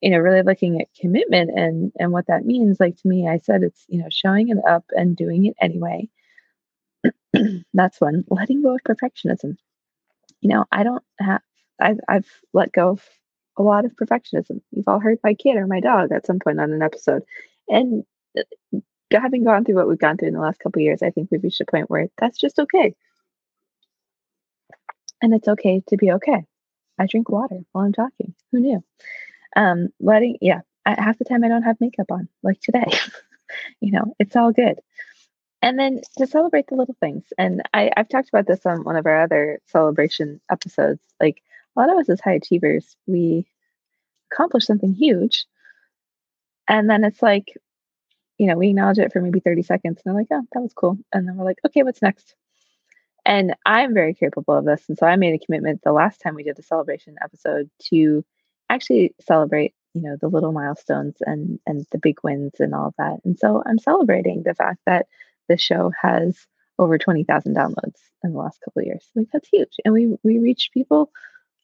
you 0.00 0.10
know 0.10 0.18
really 0.18 0.42
looking 0.42 0.80
at 0.80 0.94
commitment 1.00 1.50
and 1.58 1.92
and 1.98 2.12
what 2.12 2.26
that 2.28 2.44
means 2.44 2.78
like 2.78 2.96
to 2.98 3.08
me 3.08 3.26
i 3.26 3.38
said 3.38 3.62
it's 3.64 3.84
you 3.88 3.98
know 3.98 4.08
showing 4.10 4.50
it 4.50 4.58
up 4.68 4.84
and 4.90 5.16
doing 5.16 5.46
it 5.46 5.56
anyway. 5.60 6.08
That's 7.74 8.00
one 8.00 8.24
letting 8.28 8.62
go 8.62 8.74
of 8.74 8.82
perfectionism. 8.86 9.56
You 10.40 10.50
know 10.50 10.66
i 10.70 10.84
don't 10.84 11.02
have 11.18 11.40
I've, 11.80 12.00
I've 12.08 12.28
let 12.52 12.70
go 12.70 12.90
of 12.90 13.08
a 13.56 13.62
lot 13.62 13.84
of 13.84 13.92
perfectionism 13.96 14.60
you've 14.70 14.88
all 14.88 15.00
heard 15.00 15.18
my 15.22 15.34
kid 15.34 15.56
or 15.56 15.66
my 15.66 15.80
dog 15.80 16.12
at 16.12 16.26
some 16.26 16.38
point 16.38 16.60
on 16.60 16.72
an 16.72 16.82
episode 16.82 17.22
and 17.68 18.04
uh, 18.38 18.78
having 19.12 19.44
gone 19.44 19.64
through 19.64 19.74
what 19.74 19.88
we've 19.88 19.98
gone 19.98 20.16
through 20.16 20.28
in 20.28 20.34
the 20.34 20.40
last 20.40 20.60
couple 20.60 20.80
years 20.80 21.02
i 21.02 21.10
think 21.10 21.28
we've 21.30 21.42
reached 21.42 21.60
a 21.60 21.66
point 21.66 21.90
where 21.90 22.08
that's 22.18 22.38
just 22.38 22.58
okay 22.58 22.94
and 25.20 25.34
it's 25.34 25.48
okay 25.48 25.82
to 25.86 25.96
be 25.96 26.12
okay 26.12 26.44
i 26.98 27.06
drink 27.06 27.28
water 27.28 27.60
while 27.72 27.84
i'm 27.84 27.92
talking 27.92 28.34
who 28.50 28.60
knew 28.60 28.82
um, 29.56 29.88
letting, 30.00 30.38
yeah, 30.40 30.60
I, 30.86 31.00
half 31.00 31.18
the 31.18 31.24
time 31.24 31.44
I 31.44 31.48
don't 31.48 31.62
have 31.62 31.80
makeup 31.80 32.10
on, 32.10 32.28
like 32.42 32.60
today. 32.60 32.90
you 33.80 33.92
know, 33.92 34.14
it's 34.18 34.36
all 34.36 34.52
good. 34.52 34.80
And 35.60 35.78
then 35.78 36.00
to 36.18 36.26
celebrate 36.26 36.66
the 36.66 36.74
little 36.74 36.96
things. 36.98 37.24
And 37.38 37.62
I, 37.72 37.90
I've 37.96 38.08
talked 38.08 38.28
about 38.28 38.46
this 38.46 38.66
on 38.66 38.82
one 38.82 38.96
of 38.96 39.06
our 39.06 39.22
other 39.22 39.60
celebration 39.66 40.40
episodes. 40.50 41.00
Like 41.20 41.40
a 41.76 41.80
lot 41.80 41.90
of 41.90 41.98
us 41.98 42.08
as 42.08 42.20
high 42.20 42.34
achievers, 42.34 42.96
we 43.06 43.46
accomplish 44.30 44.66
something 44.66 44.92
huge. 44.94 45.46
And 46.68 46.88
then 46.88 47.04
it's 47.04 47.22
like, 47.22 47.46
you 48.38 48.46
know, 48.46 48.56
we 48.56 48.68
acknowledge 48.68 48.98
it 48.98 49.12
for 49.12 49.20
maybe 49.20 49.40
30 49.40 49.62
seconds 49.62 50.00
and 50.04 50.14
they're 50.14 50.20
like, 50.20 50.28
oh, 50.30 50.42
that 50.52 50.60
was 50.60 50.72
cool. 50.72 50.98
And 51.12 51.26
then 51.26 51.36
we're 51.36 51.44
like, 51.44 51.58
okay, 51.66 51.82
what's 51.82 52.02
next? 52.02 52.34
And 53.24 53.54
I'm 53.64 53.94
very 53.94 54.14
capable 54.14 54.54
of 54.54 54.64
this. 54.64 54.82
And 54.88 54.98
so 54.98 55.06
I 55.06 55.16
made 55.16 55.34
a 55.34 55.44
commitment 55.44 55.80
the 55.82 55.92
last 55.92 56.20
time 56.20 56.34
we 56.34 56.42
did 56.42 56.56
the 56.56 56.62
celebration 56.62 57.16
episode 57.22 57.70
to 57.90 58.24
actually 58.68 59.14
celebrate 59.20 59.74
you 59.94 60.02
know 60.02 60.16
the 60.20 60.28
little 60.28 60.52
milestones 60.52 61.16
and 61.20 61.58
and 61.66 61.86
the 61.92 61.98
big 61.98 62.16
wins 62.22 62.52
and 62.58 62.74
all 62.74 62.88
of 62.88 62.94
that 62.98 63.18
and 63.24 63.38
so 63.38 63.62
i'm 63.66 63.78
celebrating 63.78 64.42
the 64.42 64.54
fact 64.54 64.80
that 64.86 65.06
the 65.48 65.56
show 65.56 65.92
has 66.00 66.46
over 66.78 66.96
20,000 66.96 67.54
downloads 67.54 68.00
in 68.24 68.32
the 68.32 68.38
last 68.38 68.60
couple 68.64 68.80
of 68.80 68.86
years 68.86 69.04
like 69.14 69.28
that's 69.32 69.48
huge 69.48 69.76
and 69.84 69.92
we 69.92 70.16
we 70.22 70.38
reach 70.38 70.70
people 70.72 71.10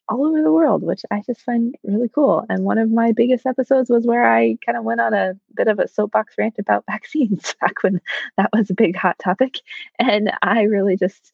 all 0.09 0.25
over 0.27 0.41
the 0.41 0.51
world 0.51 0.83
which 0.83 1.03
i 1.11 1.21
just 1.25 1.41
find 1.41 1.75
really 1.83 2.09
cool. 2.09 2.45
And 2.49 2.63
one 2.65 2.79
of 2.79 2.91
my 2.91 3.11
biggest 3.13 3.45
episodes 3.45 3.89
was 3.89 4.05
where 4.07 4.29
i 4.31 4.57
kind 4.65 4.77
of 4.77 4.83
went 4.83 5.01
on 5.01 5.13
a 5.13 5.33
bit 5.55 5.67
of 5.67 5.79
a 5.79 5.87
soapbox 5.87 6.35
rant 6.37 6.55
about 6.59 6.85
vaccines 6.91 7.55
back 7.61 7.83
when 7.83 8.01
that 8.37 8.49
was 8.53 8.69
a 8.69 8.75
big 8.75 8.95
hot 8.95 9.17
topic. 9.19 9.55
And 9.99 10.31
i 10.41 10.63
really 10.63 10.97
just 10.97 11.33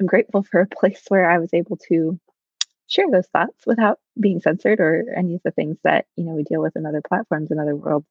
am 0.00 0.06
grateful 0.06 0.42
for 0.42 0.60
a 0.60 0.66
place 0.66 1.04
where 1.08 1.30
i 1.30 1.38
was 1.38 1.54
able 1.54 1.76
to 1.88 2.18
share 2.88 3.10
those 3.10 3.26
thoughts 3.28 3.66
without 3.66 3.98
being 4.20 4.40
censored 4.40 4.80
or 4.80 5.04
any 5.16 5.34
of 5.34 5.42
the 5.44 5.50
things 5.50 5.78
that 5.84 6.06
you 6.16 6.24
know 6.24 6.32
we 6.32 6.44
deal 6.44 6.62
with 6.62 6.76
in 6.76 6.86
other 6.86 7.02
platforms 7.06 7.50
in 7.50 7.58
other 7.58 7.76
world. 7.76 8.04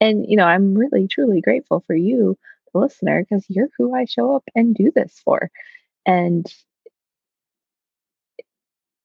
And 0.00 0.26
you 0.28 0.36
know 0.36 0.46
i'm 0.46 0.74
really 0.74 1.08
truly 1.08 1.40
grateful 1.40 1.84
for 1.86 1.96
you 1.96 2.38
the 2.74 2.80
listener 2.80 3.22
because 3.24 3.46
you're 3.48 3.68
who 3.78 3.94
i 3.94 4.04
show 4.04 4.36
up 4.36 4.44
and 4.54 4.74
do 4.74 4.92
this 4.94 5.20
for. 5.24 5.50
And 6.06 6.46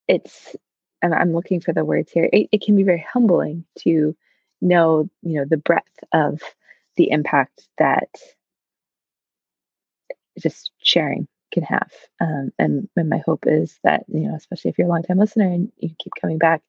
it's 0.07 0.55
i'm 1.01 1.33
looking 1.33 1.59
for 1.59 1.73
the 1.73 1.83
words 1.83 2.11
here 2.11 2.29
it, 2.31 2.47
it 2.51 2.61
can 2.61 2.75
be 2.75 2.83
very 2.83 3.05
humbling 3.11 3.65
to 3.77 4.15
know 4.61 5.09
you 5.21 5.33
know 5.33 5.45
the 5.45 5.57
breadth 5.57 5.99
of 6.13 6.41
the 6.95 7.09
impact 7.09 7.67
that 7.77 8.09
just 10.39 10.71
sharing 10.81 11.27
can 11.53 11.63
have. 11.63 11.91
Um, 12.19 12.51
and, 12.59 12.89
and 12.97 13.09
my 13.09 13.21
hope 13.25 13.45
is 13.47 13.79
that, 13.83 14.03
you 14.07 14.27
know, 14.27 14.35
especially 14.35 14.69
if 14.69 14.77
you're 14.77 14.87
a 14.87 14.89
long 14.89 15.03
time 15.03 15.19
listener 15.19 15.45
and 15.45 15.71
you 15.77 15.89
keep 15.99 16.13
coming 16.19 16.37
back, 16.37 16.61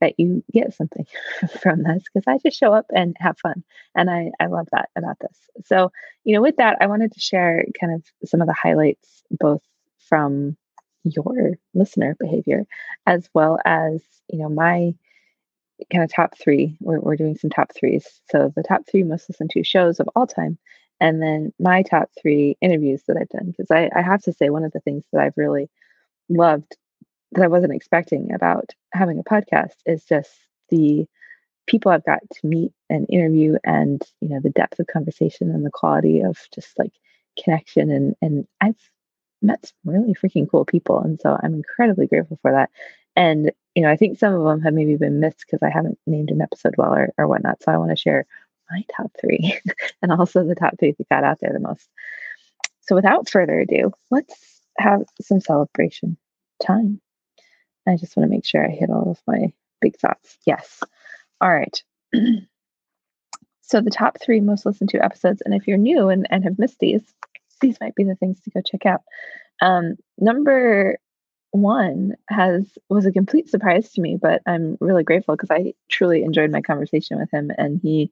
that 0.00 0.14
you 0.18 0.44
get 0.52 0.74
something 0.74 1.06
from 1.60 1.82
this 1.82 2.04
because 2.04 2.24
I 2.28 2.38
just 2.38 2.58
show 2.58 2.72
up 2.72 2.86
and 2.94 3.16
have 3.18 3.38
fun. 3.38 3.64
And 3.96 4.08
I, 4.08 4.30
I 4.38 4.46
love 4.46 4.68
that 4.70 4.90
about 4.96 5.18
this. 5.20 5.36
So, 5.64 5.90
you 6.24 6.34
know, 6.34 6.42
with 6.42 6.56
that, 6.56 6.76
I 6.80 6.86
wanted 6.86 7.12
to 7.12 7.20
share 7.20 7.64
kind 7.80 7.94
of 7.94 8.28
some 8.28 8.40
of 8.40 8.46
the 8.46 8.54
highlights, 8.54 9.24
both 9.30 9.62
from 10.08 10.56
your 11.14 11.58
listener 11.74 12.16
behavior 12.18 12.66
as 13.06 13.28
well 13.34 13.58
as, 13.64 14.02
you 14.28 14.38
know, 14.38 14.48
my 14.48 14.94
kind 15.92 16.04
of 16.04 16.12
top 16.12 16.36
three. 16.38 16.76
We're, 16.80 17.00
we're 17.00 17.16
doing 17.16 17.36
some 17.36 17.50
top 17.50 17.72
threes. 17.74 18.20
So 18.30 18.52
the 18.54 18.62
top 18.62 18.82
three 18.90 19.02
most 19.02 19.28
listened 19.28 19.50
to 19.50 19.64
shows 19.64 20.00
of 20.00 20.08
all 20.16 20.26
time 20.26 20.58
and 21.00 21.22
then 21.22 21.52
my 21.58 21.82
top 21.82 22.10
three 22.20 22.56
interviews 22.60 23.02
that 23.06 23.16
I've 23.16 23.28
done, 23.28 23.52
because 23.56 23.70
I, 23.70 23.90
I 23.94 24.02
have 24.02 24.22
to 24.22 24.32
say, 24.32 24.50
one 24.50 24.64
of 24.64 24.72
the 24.72 24.80
things 24.80 25.04
that 25.12 25.22
I've 25.22 25.36
really 25.36 25.70
loved 26.28 26.76
that 27.32 27.44
I 27.44 27.48
wasn't 27.48 27.74
expecting 27.74 28.32
about 28.32 28.70
having 28.92 29.18
a 29.18 29.22
podcast 29.22 29.74
is 29.86 30.04
just 30.04 30.30
the 30.70 31.06
people 31.66 31.92
I've 31.92 32.04
got 32.04 32.20
to 32.32 32.46
meet 32.46 32.72
and 32.88 33.06
interview 33.10 33.56
and 33.64 34.02
you 34.20 34.30
know 34.30 34.40
the 34.40 34.50
depth 34.50 34.78
of 34.78 34.86
conversation 34.86 35.50
and 35.50 35.64
the 35.64 35.70
quality 35.70 36.22
of 36.22 36.38
just 36.54 36.78
like 36.78 36.92
connection 37.42 37.90
and 37.90 38.16
and 38.22 38.46
I've 38.60 38.90
met 39.40 39.64
some 39.66 39.92
really 39.92 40.14
freaking 40.14 40.48
cool 40.50 40.64
people 40.64 41.00
and 41.00 41.20
so 41.20 41.38
I'm 41.42 41.54
incredibly 41.54 42.06
grateful 42.06 42.38
for 42.42 42.52
that 42.52 42.70
and 43.14 43.52
you 43.74 43.82
know 43.82 43.90
I 43.90 43.96
think 43.96 44.18
some 44.18 44.34
of 44.34 44.44
them 44.44 44.60
have 44.62 44.74
maybe 44.74 44.96
been 44.96 45.20
missed 45.20 45.44
because 45.46 45.62
I 45.62 45.70
haven't 45.70 45.98
named 46.06 46.30
an 46.30 46.42
episode 46.42 46.74
well 46.76 46.94
or, 46.94 47.10
or 47.16 47.28
whatnot 47.28 47.62
so 47.62 47.72
I 47.72 47.76
want 47.76 47.90
to 47.90 47.96
share 47.96 48.26
my 48.70 48.84
top 48.94 49.10
three 49.20 49.58
and 50.02 50.12
also 50.12 50.44
the 50.44 50.54
top 50.54 50.74
three 50.78 50.94
that 50.96 51.08
got 51.08 51.24
out 51.24 51.38
there 51.40 51.52
the 51.52 51.60
most. 51.60 51.88
So 52.82 52.94
without 52.94 53.28
further 53.28 53.60
ado, 53.60 53.92
let's 54.10 54.60
have 54.78 55.02
some 55.20 55.40
celebration 55.40 56.16
time. 56.64 57.00
I 57.86 57.96
just 57.96 58.16
want 58.16 58.28
to 58.28 58.34
make 58.34 58.44
sure 58.44 58.64
I 58.64 58.70
hit 58.70 58.90
all 58.90 59.10
of 59.10 59.20
my 59.26 59.52
big 59.80 59.96
thoughts. 59.96 60.36
Yes. 60.46 60.82
All 61.40 61.52
right. 61.52 61.82
so 63.62 63.80
the 63.80 63.90
top 63.90 64.18
three 64.20 64.40
most 64.40 64.66
listened 64.66 64.90
to 64.90 65.04
episodes, 65.04 65.42
and 65.44 65.54
if 65.54 65.66
you're 65.66 65.78
new 65.78 66.08
and, 66.08 66.26
and 66.30 66.44
have 66.44 66.58
missed 66.58 66.78
these, 66.80 67.02
these 67.58 67.78
might 67.80 67.94
be 67.94 68.04
the 68.04 68.14
things 68.14 68.40
to 68.40 68.50
go 68.50 68.60
check 68.64 68.86
out. 68.86 69.02
Um, 69.60 69.96
number 70.18 70.98
one 71.50 72.14
has 72.28 72.66
was 72.88 73.06
a 73.06 73.12
complete 73.12 73.48
surprise 73.48 73.92
to 73.92 74.00
me, 74.00 74.18
but 74.20 74.42
I'm 74.46 74.76
really 74.80 75.04
grateful 75.04 75.34
because 75.34 75.50
I 75.50 75.74
truly 75.88 76.22
enjoyed 76.22 76.50
my 76.50 76.60
conversation 76.60 77.18
with 77.18 77.30
him, 77.32 77.50
and 77.56 77.80
he 77.82 78.10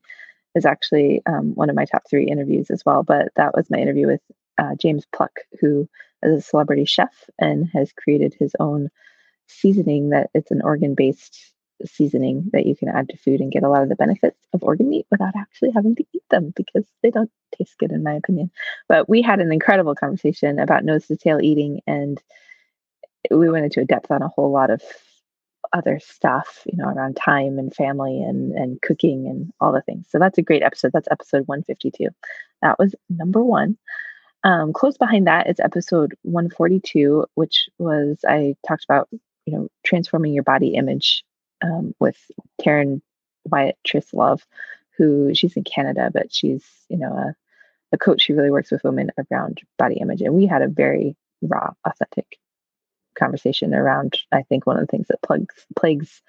is 0.55 0.65
actually 0.65 1.21
um, 1.25 1.53
one 1.53 1.69
of 1.69 1.75
my 1.75 1.85
top 1.85 2.03
three 2.09 2.27
interviews 2.27 2.69
as 2.69 2.83
well. 2.85 3.03
But 3.03 3.29
that 3.35 3.53
was 3.55 3.69
my 3.69 3.77
interview 3.77 4.07
with 4.07 4.21
uh, 4.57 4.75
James 4.75 5.05
Pluck, 5.13 5.31
who 5.61 5.87
is 6.23 6.39
a 6.39 6.41
celebrity 6.41 6.85
chef 6.85 7.13
and 7.39 7.69
has 7.73 7.91
created 7.93 8.35
his 8.37 8.55
own 8.59 8.89
seasoning 9.47 10.09
that 10.09 10.29
it's 10.33 10.51
an 10.51 10.61
organ 10.61 10.95
based 10.95 11.53
seasoning 11.85 12.49
that 12.53 12.65
you 12.65 12.75
can 12.75 12.89
add 12.89 13.09
to 13.09 13.17
food 13.17 13.39
and 13.39 13.51
get 13.51 13.63
a 13.63 13.69
lot 13.69 13.83
of 13.83 13.89
the 13.89 13.95
benefits 13.95 14.37
of 14.53 14.63
organ 14.63 14.89
meat 14.89 15.05
without 15.11 15.33
actually 15.37 15.71
having 15.71 15.95
to 15.95 16.03
eat 16.13 16.23
them 16.29 16.53
because 16.55 16.85
they 17.03 17.11
don't 17.11 17.31
taste 17.55 17.77
good 17.77 17.91
in 17.91 18.03
my 18.03 18.13
opinion. 18.13 18.49
But 18.87 19.07
we 19.07 19.21
had 19.21 19.39
an 19.39 19.51
incredible 19.51 19.95
conversation 19.95 20.59
about 20.59 20.83
nose 20.83 21.07
to 21.07 21.17
tail 21.17 21.39
eating 21.41 21.81
and 21.87 22.21
we 23.29 23.49
went 23.49 23.65
into 23.65 23.81
a 23.81 23.85
depth 23.85 24.11
on 24.11 24.21
a 24.21 24.29
whole 24.29 24.51
lot 24.51 24.69
of 24.69 24.81
other 25.73 25.99
stuff, 25.99 26.63
you 26.65 26.77
know, 26.77 26.87
around 26.87 27.15
time 27.15 27.59
and 27.59 27.73
family 27.73 28.21
and 28.23 28.53
and 28.53 28.81
cooking 28.81 29.27
and 29.27 29.51
all 29.59 29.71
the 29.71 29.81
things. 29.81 30.07
So 30.09 30.19
that's 30.19 30.37
a 30.37 30.43
great 30.43 30.63
episode. 30.63 30.91
That's 30.93 31.09
episode 31.11 31.47
152. 31.47 32.09
That 32.61 32.79
was 32.79 32.95
number 33.09 33.43
one. 33.43 33.77
Um, 34.43 34.71
close 34.71 34.97
behind 34.97 35.27
that 35.27 35.49
is 35.49 35.59
episode 35.59 36.15
142, 36.21 37.25
which 37.35 37.69
was 37.79 38.19
I 38.27 38.55
talked 38.67 38.85
about, 38.85 39.09
you 39.45 39.53
know, 39.53 39.67
transforming 39.83 40.33
your 40.33 40.43
body 40.43 40.75
image 40.75 41.23
um, 41.61 41.93
with 41.99 42.17
Taryn 42.61 43.01
Wyatt 43.45 43.77
Trislove, 43.87 44.41
who 44.97 45.33
she's 45.33 45.55
in 45.55 45.63
Canada, 45.63 46.09
but 46.13 46.33
she's, 46.33 46.65
you 46.89 46.97
know, 46.97 47.13
a, 47.13 47.35
a 47.93 47.97
coach 47.97 48.25
who 48.27 48.35
really 48.35 48.51
works 48.51 48.71
with 48.71 48.83
women 48.83 49.11
around 49.31 49.61
body 49.77 49.95
image. 49.95 50.21
And 50.21 50.33
we 50.33 50.45
had 50.45 50.61
a 50.61 50.67
very 50.67 51.15
raw, 51.41 51.71
authentic 51.85 52.37
conversation 53.17 53.73
around, 53.73 54.17
I 54.31 54.43
think, 54.43 54.65
one 54.65 54.77
of 54.77 54.81
the 54.81 54.91
things 54.91 55.07
that 55.07 55.21
plugs, 55.21 55.65
plagues 55.75 56.21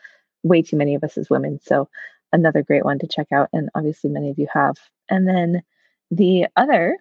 way 0.42 0.62
too 0.62 0.76
many 0.76 0.94
of 0.94 1.04
us 1.04 1.18
as 1.18 1.30
women. 1.30 1.61
So, 1.62 1.88
another 2.32 2.62
great 2.62 2.85
one 2.85 2.99
to 2.99 3.08
check 3.08 3.28
out. 3.32 3.49
And 3.52 3.70
obviously, 3.75 4.11
many 4.11 4.30
of 4.30 4.38
you 4.38 4.49
have. 4.52 4.76
And 5.08 5.26
then 5.26 5.62
the 6.11 6.47
other, 6.56 6.97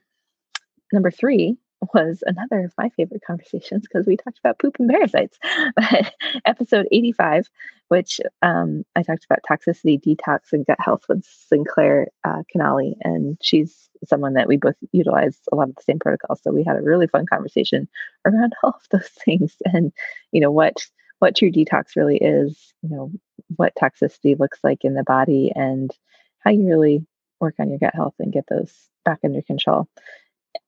number 0.93 1.12
three, 1.12 1.57
was 1.94 2.24
another 2.25 2.65
of 2.65 2.74
my 2.77 2.89
favorite 2.89 3.22
conversations 3.25 3.84
because 3.84 4.06
we 4.06 4.17
talked 4.17 4.39
about 4.39 4.60
poop 4.60 4.77
and 4.79 4.89
parasites. 4.89 5.38
Episode 6.46 6.88
85, 6.91 7.50
which 7.89 8.20
um, 8.41 8.84
I 8.96 9.03
talked 9.03 9.25
about 9.25 9.39
toxicity, 9.50 10.00
detox, 10.01 10.53
and 10.53 10.65
gut 10.65 10.79
health 10.79 11.03
with 11.08 11.24
Sinclair 11.25 12.08
uh, 12.24 12.44
Canali. 12.53 12.94
And 13.01 13.38
she's 13.41 13.89
someone 14.06 14.34
that 14.34 14.48
we 14.48 14.58
both 14.58 14.75
utilize 14.91 15.38
a 15.51 15.56
lot 15.56 15.70
of 15.70 15.75
the 15.75 15.84
same 15.84 16.00
protocols. 16.00 16.41
So 16.44 16.51
we 16.51 16.63
had 16.63 16.77
a 16.77 16.82
really 16.82 17.08
fun 17.08 17.25
conversation 17.25 17.88
around 18.25 18.53
all 18.63 18.75
of 18.75 18.88
those 18.91 19.10
things 19.25 19.56
and, 19.65 19.91
you 20.32 20.41
know, 20.41 20.51
what 20.51 20.86
what 21.20 21.36
true 21.36 21.51
detox 21.51 21.96
really 21.96 22.17
is, 22.17 22.75
you 22.84 22.89
know, 22.89 23.12
what 23.56 23.74
toxicity 23.74 24.39
looks 24.39 24.60
like 24.63 24.84
in 24.84 24.94
the 24.94 25.03
body 25.03 25.51
and 25.56 25.89
how 26.39 26.51
you 26.51 26.67
really 26.67 27.03
work 27.39 27.56
on 27.58 27.70
your 27.70 27.79
gut 27.79 27.96
health 27.96 28.13
and 28.20 28.32
get 28.32 28.46
those 28.48 28.72
back 29.03 29.20
under 29.24 29.41
control 29.41 29.88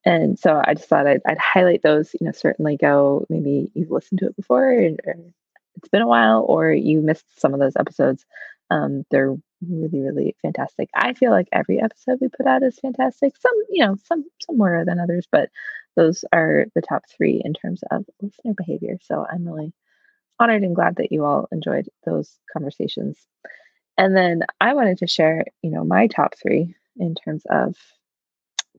and 0.06 0.40
so 0.40 0.62
I 0.66 0.74
just 0.74 0.88
thought 0.88 1.08
I'd, 1.08 1.22
I'd, 1.28 1.38
highlight 1.38 1.82
those. 1.82 2.16
You 2.20 2.28
know, 2.28 2.32
certainly 2.32 2.78
go. 2.78 3.26
Maybe 3.30 3.70
you've 3.74 3.92
listened 3.92 4.20
to 4.20 4.28
it 4.28 4.36
before, 4.36 4.72
or 4.72 4.80
it's 4.80 5.90
been 5.92 6.02
a 6.02 6.08
while, 6.08 6.46
or 6.48 6.72
you 6.72 7.02
missed 7.02 7.40
some 7.40 7.54
of 7.54 7.60
those 7.60 7.76
episodes. 7.78 8.26
Um, 8.72 9.04
they're 9.12 9.36
really, 9.68 10.00
really 10.00 10.36
fantastic. 10.42 10.90
I 10.96 11.14
feel 11.14 11.32
like 11.32 11.48
every 11.52 11.80
episode 11.80 12.20
we 12.22 12.30
put 12.30 12.48
out 12.48 12.64
is 12.64 12.80
fantastic. 12.80 13.36
Some, 13.38 13.54
you 13.70 13.86
know, 13.86 13.98
some 14.06 14.26
some 14.40 14.58
more 14.58 14.84
than 14.86 15.00
others, 15.00 15.28
but 15.32 15.50
those 15.96 16.24
are 16.32 16.66
the 16.76 16.82
top 16.82 17.04
three 17.10 17.42
in 17.44 17.54
terms 17.54 17.82
of 17.92 18.06
listener 18.22 18.54
behavior. 18.56 18.98
So 19.02 19.26
I'm 19.30 19.46
really 19.46 19.74
honored 20.40 20.64
and 20.64 20.76
glad 20.76 20.96
that 20.96 21.12
you 21.12 21.26
all 21.26 21.48
enjoyed 21.52 21.90
those 22.06 22.38
conversations. 22.54 23.18
And 23.98 24.16
then 24.16 24.44
I 24.62 24.74
wanted 24.76 25.00
to 25.00 25.08
share, 25.08 25.44
you 25.62 25.72
know, 25.72 25.84
my 25.84 26.08
top 26.08 26.36
three 26.42 26.76
in 26.98 27.16
terms 27.16 27.44
of 27.50 27.76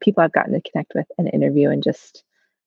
people 0.00 0.23
I've 0.23 0.33
gotten 0.33 0.52
to 0.52 0.71
connect 0.71 0.92
with 0.95 1.07
and 1.19 1.33
interview 1.33 1.71
and 1.71 1.83
just 1.83 2.25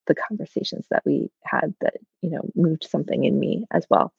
the 0.08 0.16
conversations 0.16 0.86
that 0.90 1.04
we 1.06 1.30
had 1.44 1.74
that, 1.82 1.96
you 2.22 2.30
know, 2.30 2.42
moved 2.56 2.86
something 2.90 3.24
in 3.24 3.40
me 3.40 3.66
as 3.72 3.86
well. 3.90 4.14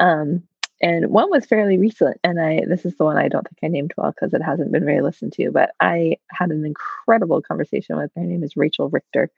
Um, 0.00 0.42
and 0.82 1.10
one 1.10 1.30
was 1.30 1.44
fairly 1.44 1.76
recent, 1.76 2.18
and 2.24 2.40
I 2.40 2.62
this 2.66 2.86
is 2.86 2.96
the 2.96 3.04
one 3.04 3.18
I 3.18 3.28
don't 3.28 3.46
think 3.46 3.58
I 3.62 3.68
named 3.68 3.92
well 3.98 4.12
because 4.12 4.32
it 4.32 4.42
hasn't 4.42 4.72
been 4.72 4.84
very 4.84 5.02
listened 5.02 5.34
to, 5.34 5.50
but 5.50 5.72
I 5.78 6.16
had 6.30 6.50
an 6.50 6.64
incredible 6.64 7.42
conversation 7.42 7.98
with 7.98 8.10
her 8.16 8.22
name 8.22 8.42
is 8.42 8.56
Rachel 8.56 8.88
Richter. 8.88 9.30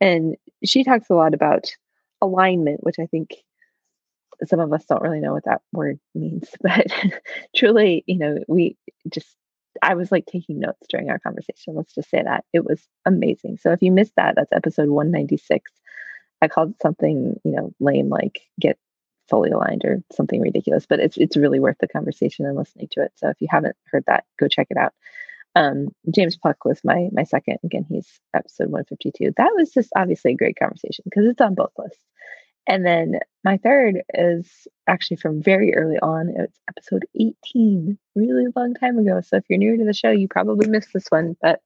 And 0.00 0.36
she 0.64 0.82
talks 0.82 1.08
a 1.08 1.14
lot 1.14 1.34
about 1.34 1.70
alignment, 2.20 2.82
which 2.82 2.98
I 2.98 3.06
think 3.06 3.36
some 4.46 4.60
of 4.60 4.72
us 4.72 4.84
don't 4.84 5.02
really 5.02 5.20
know 5.20 5.32
what 5.32 5.44
that 5.44 5.62
word 5.72 6.00
means, 6.14 6.48
but 6.60 6.86
truly, 7.54 8.02
you 8.06 8.18
know, 8.18 8.38
we 8.48 8.76
just 9.08 9.37
I 9.82 9.94
was 9.94 10.12
like 10.12 10.26
taking 10.26 10.60
notes 10.60 10.86
during 10.88 11.10
our 11.10 11.18
conversation. 11.18 11.74
Let's 11.74 11.94
just 11.94 12.10
say 12.10 12.22
that 12.22 12.44
it 12.52 12.64
was 12.64 12.80
amazing. 13.06 13.58
So 13.58 13.72
if 13.72 13.82
you 13.82 13.92
missed 13.92 14.14
that, 14.16 14.34
that's 14.36 14.52
episode 14.52 14.88
196. 14.88 15.70
I 16.40 16.48
called 16.48 16.70
it 16.70 16.82
something, 16.82 17.38
you 17.44 17.52
know, 17.52 17.72
lame 17.80 18.08
like 18.08 18.42
get 18.60 18.78
fully 19.28 19.50
aligned 19.50 19.84
or 19.84 20.02
something 20.12 20.40
ridiculous, 20.40 20.86
but 20.86 21.00
it's 21.00 21.16
it's 21.16 21.36
really 21.36 21.60
worth 21.60 21.76
the 21.80 21.88
conversation 21.88 22.46
and 22.46 22.56
listening 22.56 22.88
to 22.92 23.02
it. 23.02 23.12
So 23.16 23.28
if 23.28 23.40
you 23.40 23.48
haven't 23.50 23.76
heard 23.90 24.04
that, 24.06 24.24
go 24.38 24.48
check 24.48 24.68
it 24.70 24.76
out. 24.76 24.92
Um, 25.54 25.88
James 26.14 26.36
Pluck 26.36 26.64
was 26.64 26.80
my 26.84 27.08
my 27.12 27.24
second. 27.24 27.58
Again, 27.64 27.84
he's 27.88 28.20
episode 28.34 28.70
152. 28.70 29.32
That 29.36 29.52
was 29.56 29.70
just 29.72 29.90
obviously 29.96 30.32
a 30.32 30.36
great 30.36 30.58
conversation 30.58 31.04
because 31.04 31.26
it's 31.26 31.40
on 31.40 31.54
both 31.54 31.72
lists. 31.78 32.02
And 32.68 32.84
then 32.84 33.18
my 33.44 33.56
third 33.56 34.02
is 34.12 34.68
actually 34.86 35.16
from 35.16 35.42
very 35.42 35.74
early 35.74 35.98
on. 36.00 36.34
It's 36.36 36.60
episode 36.68 37.06
18, 37.18 37.98
really 38.14 38.44
long 38.54 38.74
time 38.74 38.98
ago. 38.98 39.22
So 39.22 39.38
if 39.38 39.44
you're 39.48 39.58
new 39.58 39.78
to 39.78 39.84
the 39.84 39.94
show, 39.94 40.10
you 40.10 40.28
probably 40.28 40.68
missed 40.68 40.92
this 40.92 41.06
one. 41.08 41.34
But 41.40 41.60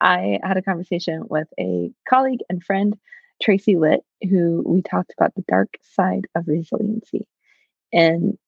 I 0.00 0.40
had 0.42 0.56
a 0.56 0.62
conversation 0.62 1.24
with 1.28 1.48
a 1.60 1.90
colleague 2.08 2.40
and 2.48 2.64
friend, 2.64 2.96
Tracy 3.42 3.76
Litt, 3.76 4.00
who 4.22 4.64
we 4.66 4.80
talked 4.80 5.12
about 5.18 5.34
the 5.34 5.44
dark 5.46 5.76
side 5.82 6.26
of 6.34 6.48
resiliency. 6.48 7.28
And 7.92 8.38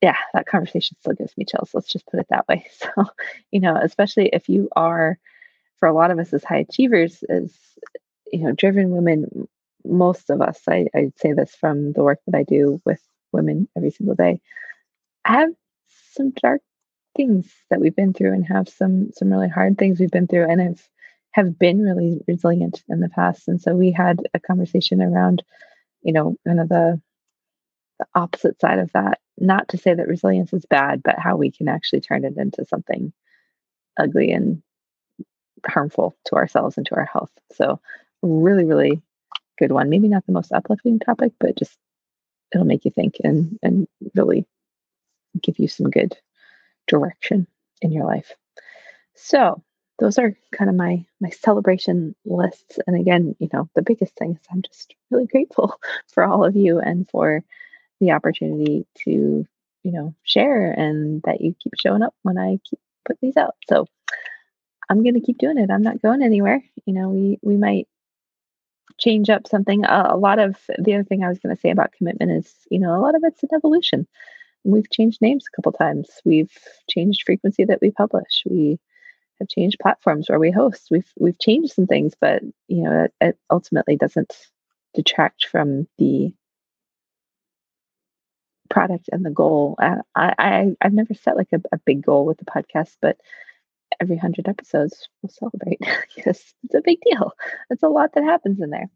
yeah, 0.00 0.16
that 0.34 0.46
conversation 0.46 0.96
still 1.00 1.14
gives 1.14 1.36
me 1.36 1.44
chills. 1.44 1.70
Let's 1.74 1.92
just 1.92 2.06
put 2.06 2.20
it 2.20 2.26
that 2.30 2.46
way. 2.48 2.66
So, 2.72 3.06
you 3.50 3.60
know, 3.60 3.76
especially 3.76 4.28
if 4.28 4.48
you 4.48 4.68
are, 4.76 5.18
for 5.80 5.88
a 5.88 5.92
lot 5.92 6.12
of 6.12 6.20
us 6.20 6.32
as 6.32 6.44
high 6.44 6.58
achievers, 6.58 7.24
as 7.24 7.52
you 8.32 8.40
know, 8.44 8.52
driven 8.52 8.90
women, 8.90 9.48
most 9.84 10.30
of 10.30 10.40
us, 10.40 10.60
I, 10.68 10.86
I 10.94 11.12
say 11.16 11.32
this 11.32 11.54
from 11.54 11.92
the 11.92 12.02
work 12.02 12.20
that 12.26 12.36
I 12.36 12.42
do 12.44 12.80
with 12.84 13.00
women 13.32 13.68
every 13.76 13.90
single 13.90 14.14
day, 14.14 14.40
have 15.24 15.50
some 16.12 16.30
dark 16.30 16.60
things 17.16 17.52
that 17.70 17.80
we've 17.80 17.96
been 17.96 18.12
through 18.12 18.32
and 18.32 18.46
have 18.46 18.68
some 18.68 19.10
some 19.12 19.30
really 19.30 19.48
hard 19.48 19.76
things 19.76 20.00
we've 20.00 20.10
been 20.10 20.26
through 20.26 20.50
and 20.50 20.60
have 20.60 20.82
have 21.32 21.58
been 21.58 21.82
really 21.82 22.20
resilient 22.28 22.82
in 22.88 23.00
the 23.00 23.08
past. 23.08 23.48
And 23.48 23.60
so 23.60 23.74
we 23.74 23.90
had 23.90 24.20
a 24.34 24.40
conversation 24.40 25.02
around, 25.02 25.42
you 26.02 26.12
know, 26.12 26.36
kind 26.46 26.60
of 26.60 26.68
the 26.68 27.00
the 27.98 28.06
opposite 28.14 28.60
side 28.60 28.78
of 28.78 28.92
that. 28.92 29.18
Not 29.38 29.68
to 29.68 29.78
say 29.78 29.94
that 29.94 30.08
resilience 30.08 30.52
is 30.52 30.66
bad, 30.66 31.02
but 31.02 31.18
how 31.18 31.36
we 31.36 31.50
can 31.50 31.68
actually 31.68 32.00
turn 32.00 32.24
it 32.24 32.36
into 32.36 32.64
something 32.66 33.12
ugly 33.98 34.32
and 34.32 34.62
harmful 35.66 36.14
to 36.26 36.36
ourselves 36.36 36.76
and 36.76 36.86
to 36.86 36.96
our 36.96 37.04
health. 37.04 37.30
So 37.52 37.80
really, 38.22 38.64
really 38.64 39.02
good 39.58 39.72
one. 39.72 39.90
Maybe 39.90 40.08
not 40.08 40.26
the 40.26 40.32
most 40.32 40.52
uplifting 40.52 40.98
topic, 40.98 41.32
but 41.38 41.56
just 41.56 41.76
it'll 42.52 42.66
make 42.66 42.84
you 42.84 42.90
think 42.90 43.16
and 43.24 43.58
and 43.62 43.88
really 44.14 44.46
give 45.40 45.58
you 45.58 45.68
some 45.68 45.90
good 45.90 46.16
direction 46.86 47.46
in 47.80 47.92
your 47.92 48.04
life. 48.04 48.32
So 49.14 49.62
those 49.98 50.18
are 50.18 50.36
kind 50.52 50.68
of 50.68 50.76
my 50.76 51.04
my 51.20 51.30
celebration 51.30 52.14
lists. 52.24 52.78
And 52.86 52.98
again, 52.98 53.36
you 53.38 53.48
know, 53.52 53.68
the 53.74 53.82
biggest 53.82 54.16
thing 54.16 54.32
is 54.32 54.46
I'm 54.50 54.62
just 54.62 54.94
really 55.10 55.26
grateful 55.26 55.74
for 56.12 56.24
all 56.24 56.44
of 56.44 56.56
you 56.56 56.80
and 56.80 57.08
for 57.08 57.44
the 58.00 58.12
opportunity 58.12 58.84
to, 59.04 59.46
you 59.84 59.92
know, 59.92 60.14
share 60.24 60.72
and 60.72 61.22
that 61.22 61.40
you 61.40 61.54
keep 61.62 61.74
showing 61.76 62.02
up 62.02 62.14
when 62.22 62.36
I 62.36 62.58
keep 62.68 62.80
putting 63.04 63.28
these 63.28 63.36
out. 63.36 63.54
So 63.68 63.86
I'm 64.88 65.04
to 65.04 65.20
keep 65.20 65.38
doing 65.38 65.58
it. 65.58 65.70
I'm 65.70 65.82
not 65.82 66.02
going 66.02 66.22
anywhere. 66.22 66.62
You 66.84 66.94
know, 66.94 67.08
we 67.08 67.38
we 67.42 67.56
might 67.56 67.86
change 69.02 69.28
up 69.28 69.46
something. 69.48 69.84
Uh, 69.84 70.08
a 70.10 70.16
lot 70.16 70.38
of 70.38 70.56
the 70.78 70.94
other 70.94 71.04
thing 71.04 71.24
I 71.24 71.28
was 71.28 71.38
going 71.38 71.54
to 71.54 71.60
say 71.60 71.70
about 71.70 71.92
commitment 71.92 72.30
is, 72.30 72.54
you 72.70 72.78
know, 72.78 72.94
a 72.96 73.02
lot 73.02 73.14
of 73.14 73.22
it's 73.24 73.42
an 73.42 73.48
evolution. 73.54 74.06
we've 74.64 74.90
changed 74.90 75.20
names 75.20 75.44
a 75.46 75.56
couple 75.56 75.72
times. 75.72 76.08
We've 76.24 76.52
changed 76.88 77.24
frequency 77.26 77.64
that 77.64 77.80
we 77.82 77.90
publish. 77.90 78.44
We 78.48 78.78
have 79.40 79.48
changed 79.48 79.78
platforms 79.82 80.28
where 80.28 80.38
we 80.38 80.50
host. 80.52 80.88
We've 80.90 81.10
we've 81.18 81.38
changed 81.38 81.72
some 81.72 81.86
things, 81.86 82.14
but 82.20 82.42
you 82.68 82.82
know, 82.84 83.04
it, 83.04 83.14
it 83.20 83.38
ultimately 83.50 83.96
doesn't 83.96 84.32
detract 84.94 85.46
from 85.46 85.88
the 85.98 86.32
product 88.70 89.10
and 89.12 89.24
the 89.24 89.30
goal. 89.30 89.76
I, 89.80 89.96
I 90.16 90.76
I've 90.80 90.94
never 90.94 91.14
set 91.14 91.36
like 91.36 91.52
a, 91.52 91.60
a 91.72 91.78
big 91.78 92.04
goal 92.04 92.24
with 92.24 92.38
the 92.38 92.44
podcast, 92.44 92.96
but 93.02 93.18
every 94.00 94.16
hundred 94.16 94.48
episodes 94.48 95.08
we'll 95.22 95.30
celebrate 95.30 95.80
because 96.16 96.54
it's 96.64 96.74
a 96.74 96.82
big 96.82 96.98
deal. 97.02 97.32
It's 97.70 97.82
a 97.82 97.88
lot 97.88 98.14
that 98.14 98.24
happens 98.24 98.60
in 98.60 98.70
there. 98.70 98.88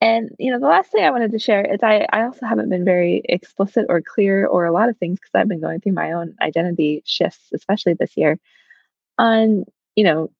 And 0.00 0.30
you 0.38 0.50
know, 0.50 0.58
the 0.58 0.66
last 0.66 0.90
thing 0.90 1.04
I 1.04 1.10
wanted 1.10 1.30
to 1.30 1.38
share 1.38 1.64
is 1.64 1.80
I, 1.82 2.06
I 2.12 2.24
also 2.24 2.44
haven't 2.44 2.70
been 2.70 2.84
very 2.84 3.22
explicit 3.28 3.86
or 3.88 4.02
clear 4.02 4.46
or 4.46 4.64
a 4.64 4.72
lot 4.72 4.88
of 4.88 4.98
things 4.98 5.20
because 5.20 5.30
I've 5.34 5.48
been 5.48 5.60
going 5.60 5.80
through 5.80 5.92
my 5.92 6.12
own 6.12 6.34
identity 6.42 7.02
shifts, 7.06 7.50
especially 7.54 7.94
this 7.94 8.16
year, 8.16 8.38
on 9.16 9.64
you 9.94 10.04
know 10.04 10.30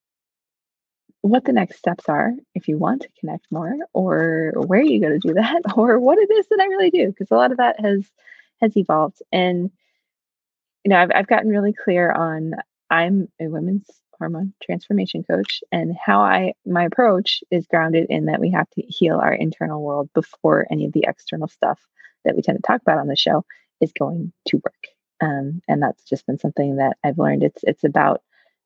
what 1.21 1.45
the 1.45 1.53
next 1.53 1.79
steps 1.79 2.09
are 2.09 2.33
if 2.57 2.67
you 2.67 2.77
want 2.77 3.03
to 3.03 3.09
connect 3.21 3.47
more 3.53 3.73
or 3.93 4.53
where 4.67 4.83
you 4.83 5.01
go 5.01 5.09
to 5.09 5.21
do 5.21 5.33
that 5.35 5.63
or 5.77 6.01
what 6.01 6.19
it 6.19 6.31
is 6.31 6.47
that 6.49 6.61
I 6.61 6.67
really 6.67 6.91
do 6.91 7.09
because 7.09 7.31
a 7.31 7.37
lot 7.37 7.53
of 7.53 7.59
that 7.59 7.79
has 7.81 8.05
has 8.61 8.77
evolved 8.77 9.23
and 9.33 9.71
you 10.85 10.89
know 10.89 10.97
I've 10.97 11.11
I've 11.15 11.27
gotten 11.29 11.51
really 11.51 11.73
clear 11.73 12.11
on 12.11 12.55
I'm 12.93 13.29
a 13.41 13.49
women's 13.49 13.89
hormone 14.19 14.53
transformation 14.63 15.25
coach 15.25 15.65
and 15.73 15.97
how 15.97 16.21
I 16.21 16.53
my 16.67 16.85
approach 16.85 17.43
is 17.51 17.67
grounded 17.67 18.07
in 18.11 18.27
that 18.27 18.39
we 18.39 18.51
have 18.51 18.69
to 18.73 18.83
heal 18.83 19.17
our 19.17 19.33
internal 19.33 19.83
world 19.83 20.11
before 20.15 20.67
any 20.71 20.85
of 20.85 20.93
the 20.93 21.07
external 21.09 21.49
stuff 21.49 21.81
that 22.25 22.37
we 22.37 22.43
tend 22.43 22.59
to 22.59 22.63
talk 22.63 22.83
about 22.83 22.99
on 22.99 23.09
the 23.09 23.17
show 23.17 23.45
is 23.81 23.93
going 23.99 24.33
to 24.49 24.59
work. 24.59 24.87
Um, 25.23 25.63
and 25.67 25.83
that's 25.83 26.05
just 26.05 26.27
been 26.27 26.39
something 26.39 26.77
that 26.77 26.99
I've 27.03 27.19
learned. 27.19 27.43
It's 27.43 27.65
it's 27.65 27.83
about 27.83 28.21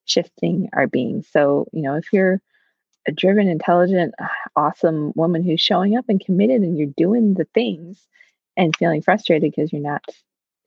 shifting 0.06 0.70
our 0.72 0.88
being. 0.88 1.22
So, 1.22 1.66
you 1.72 1.82
know, 1.82 1.94
if 1.94 2.12
you're 2.12 2.40
a 3.06 3.12
driven, 3.12 3.46
intelligent, 3.46 4.12
awesome 4.56 5.12
woman 5.14 5.44
who's 5.44 5.60
showing 5.60 5.96
up 5.96 6.06
and 6.08 6.24
committed 6.24 6.62
and 6.62 6.76
you're 6.76 6.92
doing 6.96 7.34
the 7.34 7.46
things 7.54 8.04
and 8.56 8.74
feeling 8.76 9.02
frustrated 9.02 9.52
because 9.52 9.72
you're 9.72 9.80
not 9.82 10.04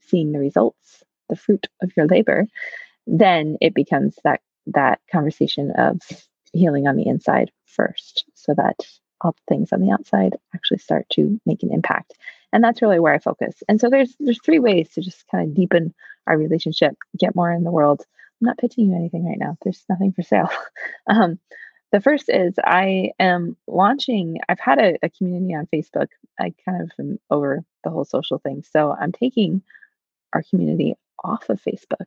seeing 0.08 0.32
the 0.32 0.40
results, 0.40 1.04
the 1.28 1.36
fruit 1.36 1.68
of 1.82 1.92
your 1.98 2.08
labor, 2.08 2.48
then 3.18 3.58
it 3.62 3.74
becomes 3.74 4.18
that 4.24 4.42
that 4.68 5.00
conversation 5.12 5.72
of 5.78 6.00
healing 6.54 6.88
on 6.88 6.96
the 6.96 7.08
inside 7.08 7.52
first 7.66 8.26
so 8.36 8.54
that 8.56 8.76
all 9.22 9.32
the 9.32 9.54
things 9.54 9.74
on 9.74 9.82
the 9.82 9.92
outside 9.92 10.36
actually 10.54 10.78
start 10.78 11.08
to 11.10 11.40
make 11.46 11.64
an 11.64 11.74
impact. 11.74 12.14
And 12.54 12.64
that's 12.64 12.82
really 12.82 13.00
where 13.00 13.14
I 13.14 13.20
focus. 13.20 13.62
And 13.68 13.80
so 13.80 13.90
there's 13.90 14.16
there's 14.20 14.42
three 14.44 14.60
ways 14.60 14.90
to 14.94 15.02
just 15.02 15.26
kind 15.30 15.48
of 15.48 15.56
deepen 15.56 15.94
our 16.28 16.38
relationship, 16.38 16.96
get 17.18 17.36
more 17.36 17.52
in 17.52 17.64
the 17.64 17.72
world, 17.72 18.06
I'm 18.42 18.48
not 18.48 18.58
pitching 18.58 18.90
you 18.90 18.96
anything 18.96 19.26
right 19.26 19.38
now. 19.38 19.58
There's 19.64 19.84
nothing 19.90 20.14
for 20.14 20.22
sale. 20.22 20.50
um, 21.08 21.40
the 21.92 22.00
first 22.00 22.30
is 22.30 22.54
I 22.64 23.12
am 23.20 23.58
launching, 23.68 24.38
I've 24.48 24.60
had 24.60 24.80
a, 24.80 24.98
a, 25.04 25.10
community 25.10 25.56
on 25.56 25.68
Facebook. 25.74 26.08
I 26.40 26.54
kind 26.64 26.84
of 26.84 26.92
am 27.00 27.20
over 27.32 27.64
the 27.84 27.90
whole 27.90 28.06
social 28.06 28.38
thing. 28.38 28.64
So 28.72 28.96
I'm 28.98 29.12
taking 29.12 29.64
our 30.34 30.44
community 30.50 30.96
off 31.24 31.50
of 31.50 31.62
Facebook. 31.62 32.06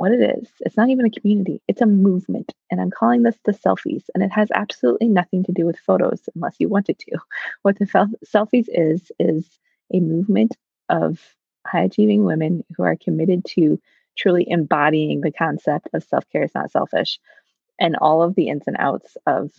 What 0.00 0.12
it 0.12 0.38
is, 0.38 0.48
it's 0.60 0.78
not 0.78 0.88
even 0.88 1.04
a 1.04 1.10
community, 1.10 1.60
it's 1.68 1.82
a 1.82 1.86
movement. 1.86 2.54
And 2.70 2.80
I'm 2.80 2.90
calling 2.90 3.22
this 3.22 3.36
the 3.44 3.52
selfies. 3.52 4.04
And 4.14 4.24
it 4.24 4.32
has 4.32 4.48
absolutely 4.54 5.08
nothing 5.08 5.44
to 5.44 5.52
do 5.52 5.66
with 5.66 5.78
photos 5.78 6.22
unless 6.34 6.56
you 6.58 6.70
want 6.70 6.88
it 6.88 6.98
to. 7.00 7.18
What 7.62 7.78
the 7.78 7.84
fel- 7.84 8.08
selfies 8.24 8.64
is, 8.68 9.12
is 9.20 9.46
a 9.92 10.00
movement 10.00 10.56
of 10.88 11.20
high 11.66 11.82
achieving 11.82 12.24
women 12.24 12.64
who 12.74 12.82
are 12.82 12.96
committed 12.96 13.44
to 13.50 13.78
truly 14.16 14.46
embodying 14.48 15.20
the 15.20 15.32
concept 15.32 15.90
of 15.92 16.02
self 16.02 16.24
care 16.32 16.44
is 16.44 16.54
not 16.54 16.70
selfish 16.70 17.18
and 17.78 17.94
all 17.94 18.22
of 18.22 18.34
the 18.34 18.48
ins 18.48 18.66
and 18.66 18.78
outs 18.78 19.18
of 19.26 19.50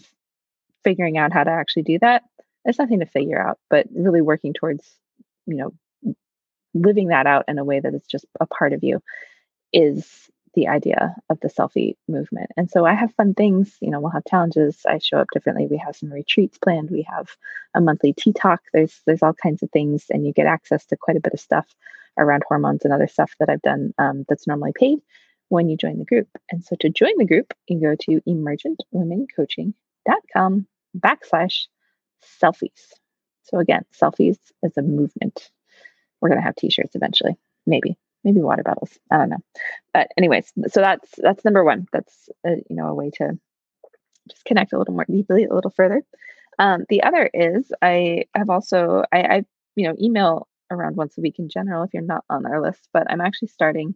figuring 0.83 1.19
out 1.19 1.31
how 1.31 1.43
to 1.43 1.51
actually 1.51 1.83
do 1.83 1.99
that. 1.99 2.23
There's 2.65 2.79
nothing 2.79 3.01
to 3.01 3.05
figure 3.05 3.39
out, 3.39 3.59
but 3.69 3.85
really 3.95 4.21
working 4.21 4.53
towards, 4.55 4.89
you 5.45 5.57
know, 5.57 6.15
living 6.73 7.09
that 7.09 7.27
out 7.27 7.45
in 7.47 7.59
a 7.59 7.63
way 7.63 7.79
that 7.79 7.93
is 7.93 8.07
just 8.07 8.25
a 8.39 8.47
part 8.47 8.73
of 8.73 8.83
you 8.83 9.03
is 9.73 10.30
the 10.53 10.67
idea 10.67 11.15
of 11.29 11.39
the 11.39 11.47
selfie 11.47 11.95
movement. 12.07 12.51
And 12.57 12.69
so 12.69 12.85
I 12.85 12.93
have 12.93 13.13
fun 13.13 13.33
things, 13.33 13.77
you 13.81 13.89
know, 13.89 13.99
we'll 13.99 14.11
have 14.11 14.25
challenges. 14.29 14.81
I 14.87 14.97
show 14.97 15.17
up 15.17 15.27
differently. 15.33 15.67
We 15.69 15.77
have 15.77 15.95
some 15.95 16.11
retreats 16.11 16.57
planned. 16.57 16.91
We 16.91 17.07
have 17.09 17.29
a 17.73 17.81
monthly 17.81 18.13
tea 18.13 18.33
talk. 18.33 18.61
There's 18.73 19.01
there's 19.05 19.23
all 19.23 19.33
kinds 19.33 19.63
of 19.63 19.71
things 19.71 20.05
and 20.09 20.25
you 20.25 20.33
get 20.33 20.47
access 20.47 20.85
to 20.87 20.97
quite 20.97 21.17
a 21.17 21.21
bit 21.21 21.33
of 21.33 21.39
stuff 21.39 21.67
around 22.17 22.43
hormones 22.47 22.83
and 22.83 22.93
other 22.93 23.07
stuff 23.07 23.31
that 23.39 23.49
I've 23.49 23.61
done 23.61 23.93
um, 23.97 24.25
that's 24.27 24.47
normally 24.47 24.73
paid 24.75 24.99
when 25.49 25.69
you 25.69 25.77
join 25.77 25.99
the 25.99 26.05
group. 26.05 26.27
And 26.49 26.63
so 26.63 26.75
to 26.79 26.89
join 26.89 27.13
the 27.17 27.25
group, 27.25 27.53
you 27.67 27.79
go 27.79 27.95
to 27.95 28.21
emergentwomencoaching.com 28.27 30.67
backslash 30.97 31.67
selfies. 32.41 32.93
So 33.43 33.59
again, 33.59 33.85
selfies 33.93 34.37
is 34.63 34.77
a 34.77 34.81
movement. 34.81 35.51
We're 36.21 36.29
to 36.29 36.41
have 36.41 36.55
t-shirts 36.55 36.95
eventually, 36.95 37.37
maybe, 37.65 37.97
maybe 38.23 38.41
water 38.41 38.63
bottles. 38.63 38.97
I 39.09 39.17
don't 39.17 39.29
know. 39.29 39.43
But 39.93 40.07
anyways, 40.17 40.51
so 40.69 40.81
that's, 40.81 41.09
that's 41.17 41.43
number 41.43 41.63
one. 41.63 41.87
That's, 41.91 42.29
a, 42.45 42.55
you 42.69 42.75
know, 42.75 42.87
a 42.87 42.93
way 42.93 43.11
to 43.15 43.37
just 44.29 44.45
connect 44.45 44.73
a 44.73 44.77
little 44.77 44.93
more 44.93 45.05
deeply, 45.09 45.45
a 45.45 45.53
little 45.53 45.71
further. 45.71 46.01
Um, 46.59 46.85
the 46.89 47.03
other 47.03 47.29
is 47.33 47.71
I 47.81 48.25
have 48.35 48.49
also, 48.49 49.03
I, 49.11 49.21
I, 49.21 49.45
you 49.75 49.87
know, 49.87 49.95
email 49.99 50.47
around 50.69 50.95
once 50.95 51.17
a 51.17 51.21
week 51.21 51.39
in 51.39 51.49
general 51.49 51.83
if 51.83 51.93
you're 51.93 52.03
not 52.03 52.23
on 52.29 52.45
our 52.45 52.61
list, 52.61 52.87
but 52.93 53.07
I'm 53.09 53.21
actually 53.21 53.49
starting 53.49 53.95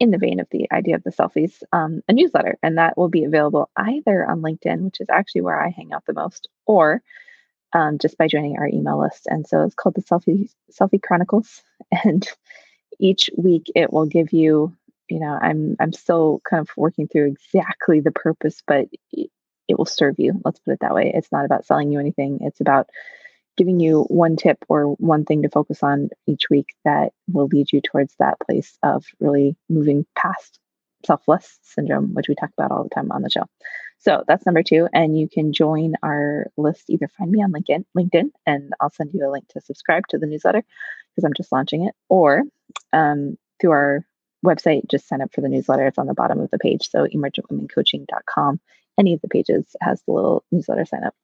in 0.00 0.10
the 0.10 0.18
vein 0.18 0.40
of 0.40 0.48
the 0.50 0.66
idea 0.72 0.96
of 0.96 1.04
the 1.04 1.10
selfies, 1.10 1.62
um, 1.72 2.02
a 2.08 2.12
newsletter, 2.12 2.58
and 2.62 2.78
that 2.78 2.96
will 2.96 3.08
be 3.08 3.24
available 3.24 3.70
either 3.76 4.28
on 4.28 4.42
LinkedIn, 4.42 4.82
which 4.82 5.00
is 5.00 5.08
actually 5.08 5.42
where 5.42 5.60
I 5.60 5.70
hang 5.70 5.92
out 5.92 6.04
the 6.06 6.12
most, 6.12 6.48
or 6.66 7.02
um, 7.72 7.98
just 7.98 8.18
by 8.18 8.28
joining 8.28 8.56
our 8.56 8.68
email 8.68 9.00
list. 9.00 9.26
And 9.26 9.46
so 9.46 9.62
it's 9.62 9.74
called 9.74 9.94
the 9.94 10.02
Selfie 10.02 10.50
Selfie 10.72 11.02
Chronicles, 11.02 11.62
and 12.04 12.28
each 12.98 13.30
week 13.36 13.70
it 13.74 13.92
will 13.92 14.06
give 14.06 14.32
you, 14.32 14.76
you 15.08 15.20
know, 15.20 15.38
I'm 15.40 15.76
I'm 15.80 15.92
still 15.92 16.40
kind 16.48 16.60
of 16.60 16.70
working 16.76 17.08
through 17.08 17.26
exactly 17.26 18.00
the 18.00 18.12
purpose, 18.12 18.62
but 18.66 18.86
it 19.12 19.78
will 19.78 19.86
serve 19.86 20.16
you. 20.18 20.40
Let's 20.44 20.60
put 20.60 20.72
it 20.72 20.80
that 20.80 20.94
way. 20.94 21.12
It's 21.14 21.32
not 21.32 21.44
about 21.44 21.66
selling 21.66 21.92
you 21.92 21.98
anything. 21.98 22.38
It's 22.42 22.60
about 22.60 22.88
giving 23.56 23.80
you 23.80 24.02
one 24.08 24.36
tip 24.36 24.58
or 24.68 24.94
one 24.94 25.24
thing 25.24 25.42
to 25.42 25.48
focus 25.48 25.82
on 25.82 26.10
each 26.26 26.50
week 26.50 26.74
that 26.84 27.12
will 27.32 27.46
lead 27.46 27.72
you 27.72 27.80
towards 27.80 28.14
that 28.18 28.38
place 28.40 28.76
of 28.82 29.04
really 29.20 29.56
moving 29.68 30.04
past 30.16 30.58
selfless 31.06 31.58
syndrome, 31.62 32.14
which 32.14 32.28
we 32.28 32.34
talk 32.34 32.50
about 32.56 32.72
all 32.72 32.82
the 32.82 32.94
time 32.94 33.12
on 33.12 33.22
the 33.22 33.30
show. 33.30 33.44
So 33.98 34.24
that's 34.26 34.44
number 34.44 34.62
two. 34.62 34.88
And 34.92 35.18
you 35.18 35.28
can 35.28 35.52
join 35.52 35.94
our 36.02 36.46
list. 36.56 36.84
Either 36.88 37.08
find 37.08 37.30
me 37.30 37.42
on 37.42 37.52
LinkedIn, 37.52 37.84
LinkedIn, 37.96 38.30
and 38.46 38.72
I'll 38.80 38.90
send 38.90 39.12
you 39.14 39.26
a 39.26 39.30
link 39.30 39.46
to 39.50 39.60
subscribe 39.60 40.06
to 40.08 40.18
the 40.18 40.26
newsletter 40.26 40.62
because 41.10 41.24
I'm 41.24 41.34
just 41.34 41.52
launching 41.52 41.86
it, 41.86 41.94
or 42.08 42.42
um, 42.92 43.38
through 43.60 43.70
our 43.70 44.06
website, 44.44 44.88
just 44.90 45.08
sign 45.08 45.22
up 45.22 45.32
for 45.32 45.40
the 45.40 45.48
newsletter. 45.48 45.86
It's 45.86 45.98
on 45.98 46.06
the 46.06 46.14
bottom 46.14 46.40
of 46.40 46.50
the 46.50 46.58
page. 46.58 46.90
So 46.90 47.06
emergentwomencoaching.com. 47.06 48.60
Any 48.98 49.14
of 49.14 49.20
the 49.20 49.28
pages 49.28 49.64
has 49.80 50.02
the 50.02 50.12
little 50.12 50.44
newsletter 50.52 50.84
sign 50.84 51.04
up. 51.04 51.14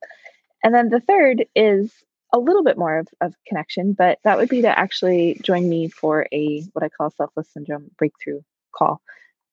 And 0.62 0.74
then 0.74 0.88
the 0.88 1.00
third 1.00 1.46
is 1.54 1.92
a 2.32 2.38
little 2.38 2.62
bit 2.62 2.78
more 2.78 2.98
of, 2.98 3.08
of 3.20 3.34
connection, 3.46 3.92
but 3.92 4.18
that 4.24 4.38
would 4.38 4.48
be 4.48 4.62
to 4.62 4.78
actually 4.78 5.40
join 5.42 5.68
me 5.68 5.88
for 5.88 6.26
a 6.32 6.62
what 6.72 6.84
I 6.84 6.88
call 6.88 7.10
selfless 7.10 7.48
syndrome 7.52 7.90
breakthrough 7.98 8.40
call. 8.72 9.00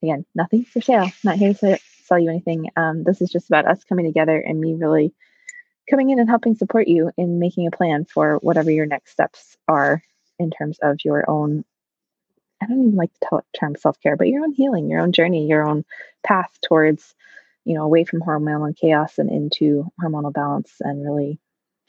Again, 0.03 0.25
nothing 0.35 0.63
for 0.63 0.81
sale. 0.81 1.09
Not 1.23 1.37
here 1.37 1.53
to 1.55 1.79
sell 2.03 2.19
you 2.19 2.29
anything. 2.29 2.69
Um, 2.75 3.03
this 3.03 3.21
is 3.21 3.31
just 3.31 3.49
about 3.49 3.67
us 3.67 3.83
coming 3.83 4.05
together 4.05 4.39
and 4.39 4.59
me 4.59 4.75
really 4.75 5.13
coming 5.89 6.09
in 6.09 6.19
and 6.19 6.29
helping 6.29 6.55
support 6.55 6.87
you 6.87 7.11
in 7.17 7.39
making 7.39 7.67
a 7.67 7.71
plan 7.71 8.05
for 8.05 8.37
whatever 8.37 8.69
your 8.69 8.85
next 8.85 9.11
steps 9.11 9.57
are 9.67 10.03
in 10.37 10.51
terms 10.51 10.77
of 10.81 10.97
your 11.03 11.29
own. 11.29 11.63
I 12.61 12.65
don't 12.65 12.81
even 12.81 12.95
like 12.95 13.11
the 13.21 13.41
term 13.57 13.75
self 13.75 13.99
care, 13.99 14.15
but 14.15 14.27
your 14.27 14.43
own 14.43 14.53
healing, 14.53 14.89
your 14.89 15.01
own 15.01 15.11
journey, 15.11 15.47
your 15.47 15.67
own 15.67 15.85
path 16.25 16.51
towards, 16.63 17.15
you 17.65 17.75
know, 17.75 17.83
away 17.83 18.03
from 18.03 18.21
hormonal 18.21 18.75
chaos 18.75 19.17
and 19.17 19.29
into 19.29 19.85
hormonal 20.01 20.33
balance 20.33 20.73
and 20.81 21.03
really 21.03 21.39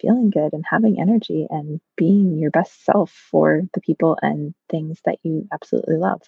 feeling 0.00 0.30
good 0.30 0.52
and 0.52 0.64
having 0.68 1.00
energy 1.00 1.46
and 1.50 1.80
being 1.96 2.38
your 2.38 2.50
best 2.50 2.84
self 2.84 3.10
for 3.10 3.62
the 3.74 3.80
people 3.80 4.16
and 4.22 4.54
things 4.70 5.00
that 5.04 5.18
you 5.22 5.46
absolutely 5.52 5.96
love. 5.96 6.22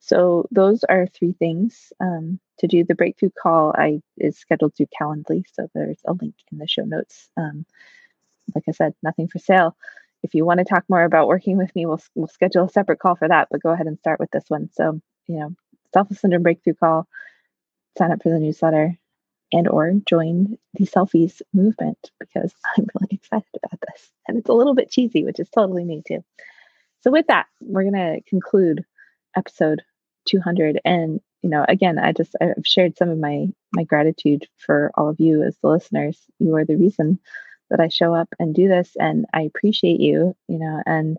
So 0.00 0.46
those 0.50 0.84
are 0.84 1.06
three 1.06 1.32
things. 1.32 1.92
Um, 2.00 2.38
to 2.58 2.66
do 2.66 2.84
the 2.84 2.94
breakthrough 2.94 3.30
call, 3.40 3.72
I 3.76 4.00
is 4.16 4.38
scheduled 4.38 4.74
through 4.74 4.88
Calendly, 5.00 5.44
so 5.52 5.68
there's 5.74 6.00
a 6.06 6.12
link 6.12 6.34
in 6.50 6.58
the 6.58 6.68
show 6.68 6.84
notes. 6.84 7.28
Um, 7.36 7.64
like 8.54 8.64
I 8.68 8.72
said, 8.72 8.94
nothing 9.02 9.28
for 9.28 9.38
sale. 9.38 9.76
If 10.22 10.34
you 10.34 10.44
want 10.44 10.58
to 10.58 10.64
talk 10.64 10.84
more 10.88 11.04
about 11.04 11.28
working 11.28 11.56
with 11.56 11.74
me, 11.74 11.86
we'll 11.86 12.02
we'll 12.14 12.28
schedule 12.28 12.64
a 12.64 12.70
separate 12.70 12.98
call 12.98 13.16
for 13.16 13.28
that. 13.28 13.48
But 13.50 13.62
go 13.62 13.70
ahead 13.70 13.86
and 13.86 13.98
start 13.98 14.20
with 14.20 14.30
this 14.30 14.44
one. 14.48 14.70
So 14.72 15.00
you 15.26 15.38
know, 15.38 15.54
self 15.92 16.08
syndrome 16.16 16.42
breakthrough 16.42 16.74
call. 16.74 17.06
Sign 17.96 18.12
up 18.12 18.22
for 18.22 18.28
the 18.28 18.38
newsletter 18.38 18.96
and 19.52 19.68
or 19.68 19.92
join 20.06 20.58
the 20.74 20.86
selfies 20.86 21.40
movement 21.52 21.98
because 22.20 22.52
I'm 22.76 22.86
really 22.94 23.08
excited 23.12 23.48
about 23.56 23.80
this. 23.88 24.10
And 24.26 24.38
it's 24.38 24.48
a 24.48 24.54
little 24.54 24.74
bit 24.74 24.90
cheesy, 24.90 25.24
which 25.24 25.40
is 25.40 25.48
totally 25.50 25.84
me 25.84 26.02
too. 26.06 26.24
So, 27.00 27.10
with 27.10 27.26
that, 27.28 27.46
we're 27.60 27.84
going 27.88 27.94
to 27.94 28.20
conclude 28.28 28.84
episode 29.36 29.82
200. 30.28 30.80
And, 30.84 31.20
you 31.42 31.50
know, 31.50 31.64
again, 31.68 31.98
I 31.98 32.12
just, 32.12 32.34
I've 32.40 32.54
shared 32.64 32.96
some 32.96 33.08
of 33.08 33.18
my, 33.18 33.46
my 33.72 33.84
gratitude 33.84 34.46
for 34.56 34.90
all 34.94 35.08
of 35.08 35.20
you 35.20 35.42
as 35.42 35.56
the 35.62 35.68
listeners. 35.68 36.20
You 36.38 36.54
are 36.56 36.64
the 36.64 36.76
reason 36.76 37.20
that 37.70 37.80
I 37.80 37.88
show 37.88 38.14
up 38.14 38.28
and 38.38 38.54
do 38.54 38.68
this. 38.68 38.96
And 38.98 39.26
I 39.32 39.42
appreciate 39.42 40.00
you, 40.00 40.36
you 40.48 40.58
know, 40.58 40.82
and 40.86 41.18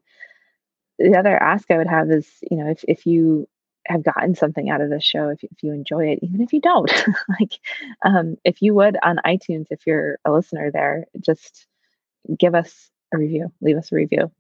the 0.97 1.17
other 1.17 1.35
ask 1.35 1.69
I 1.71 1.77
would 1.77 1.87
have 1.87 2.09
is, 2.11 2.27
you 2.49 2.57
know, 2.57 2.69
if, 2.69 2.83
if 2.87 3.05
you 3.05 3.47
have 3.85 4.03
gotten 4.03 4.35
something 4.35 4.69
out 4.69 4.81
of 4.81 4.89
this 4.89 5.03
show, 5.03 5.29
if, 5.29 5.43
if 5.43 5.63
you 5.63 5.73
enjoy 5.73 6.09
it, 6.09 6.19
even 6.21 6.41
if 6.41 6.53
you 6.53 6.61
don't, 6.61 6.91
like, 7.39 7.59
um, 8.03 8.35
if 8.43 8.61
you 8.61 8.73
would 8.73 8.97
on 9.01 9.19
iTunes, 9.25 9.67
if 9.69 9.87
you're 9.87 10.19
a 10.25 10.31
listener 10.31 10.71
there, 10.71 11.05
just 11.19 11.65
give 12.37 12.53
us 12.53 12.89
a 13.13 13.17
review, 13.17 13.51
leave 13.61 13.77
us 13.77 13.91
a 13.91 13.95
review. 13.95 14.31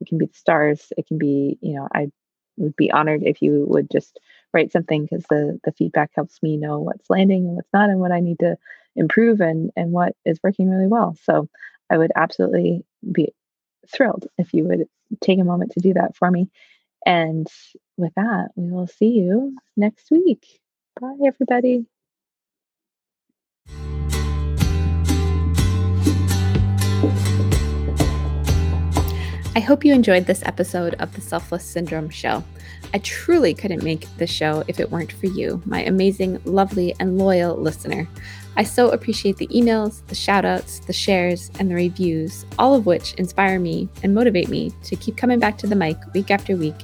It 0.00 0.08
can 0.08 0.18
be 0.18 0.26
the 0.26 0.34
stars. 0.34 0.92
It 0.96 1.06
can 1.06 1.18
be, 1.18 1.58
you 1.60 1.74
know, 1.74 1.88
I 1.94 2.10
would 2.56 2.76
be 2.76 2.90
honored 2.90 3.22
if 3.22 3.40
you 3.40 3.64
would 3.68 3.90
just 3.90 4.18
write 4.52 4.72
something 4.72 5.02
because 5.02 5.24
the 5.30 5.58
the 5.64 5.72
feedback 5.72 6.10
helps 6.14 6.42
me 6.42 6.56
know 6.56 6.80
what's 6.80 7.08
landing 7.08 7.46
and 7.46 7.56
what's 7.56 7.72
not 7.72 7.88
and 7.88 8.00
what 8.00 8.12
I 8.12 8.20
need 8.20 8.38
to 8.40 8.58
improve 8.96 9.40
and 9.40 9.70
and 9.76 9.92
what 9.92 10.14
is 10.24 10.40
working 10.42 10.70
really 10.70 10.86
well. 10.86 11.16
So 11.22 11.48
I 11.90 11.98
would 11.98 12.12
absolutely 12.16 12.84
be 13.10 13.32
thrilled 13.88 14.26
if 14.38 14.54
you 14.54 14.64
would 14.64 14.86
take 15.20 15.38
a 15.38 15.44
moment 15.44 15.72
to 15.72 15.80
do 15.80 15.94
that 15.94 16.16
for 16.16 16.30
me. 16.30 16.48
And 17.04 17.48
with 17.96 18.12
that, 18.14 18.50
we 18.54 18.70
will 18.70 18.86
see 18.86 19.08
you 19.08 19.56
next 19.76 20.10
week. 20.10 20.60
Bye, 21.00 21.16
everybody. 21.26 21.86
I 29.54 29.60
hope 29.60 29.84
you 29.84 29.92
enjoyed 29.92 30.24
this 30.24 30.42
episode 30.46 30.94
of 30.94 31.14
the 31.14 31.20
Selfless 31.20 31.64
Syndrome 31.64 32.08
Show. 32.08 32.42
I 32.94 32.98
truly 32.98 33.52
couldn't 33.52 33.82
make 33.82 34.06
this 34.16 34.30
show 34.30 34.64
if 34.66 34.80
it 34.80 34.90
weren't 34.90 35.12
for 35.12 35.26
you, 35.26 35.62
my 35.66 35.82
amazing, 35.82 36.40
lovely, 36.46 36.94
and 36.98 37.18
loyal 37.18 37.56
listener. 37.56 38.08
I 38.56 38.64
so 38.64 38.90
appreciate 38.90 39.38
the 39.38 39.46
emails, 39.48 40.06
the 40.08 40.14
shoutouts, 40.14 40.84
the 40.86 40.92
shares, 40.92 41.50
and 41.58 41.70
the 41.70 41.74
reviews, 41.74 42.44
all 42.58 42.74
of 42.74 42.84
which 42.84 43.14
inspire 43.14 43.58
me 43.58 43.88
and 44.02 44.14
motivate 44.14 44.48
me 44.48 44.72
to 44.84 44.96
keep 44.96 45.16
coming 45.16 45.38
back 45.38 45.56
to 45.58 45.66
the 45.66 45.76
mic 45.76 45.96
week 46.12 46.30
after 46.30 46.54
week 46.56 46.76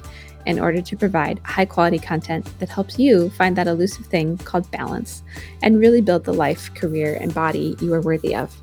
in 0.45 0.59
order 0.59 0.81
to 0.81 0.97
provide 0.97 1.39
high 1.39 1.65
quality 1.65 1.99
content 1.99 2.47
that 2.59 2.69
helps 2.69 2.97
you 2.97 3.29
find 3.31 3.55
that 3.55 3.67
elusive 3.67 4.05
thing 4.07 4.37
called 4.39 4.69
balance 4.71 5.21
and 5.61 5.79
really 5.79 6.01
build 6.01 6.23
the 6.23 6.33
life, 6.33 6.73
career, 6.73 7.17
and 7.21 7.33
body 7.33 7.75
you 7.81 7.93
are 7.93 8.01
worthy 8.01 8.35
of. 8.35 8.55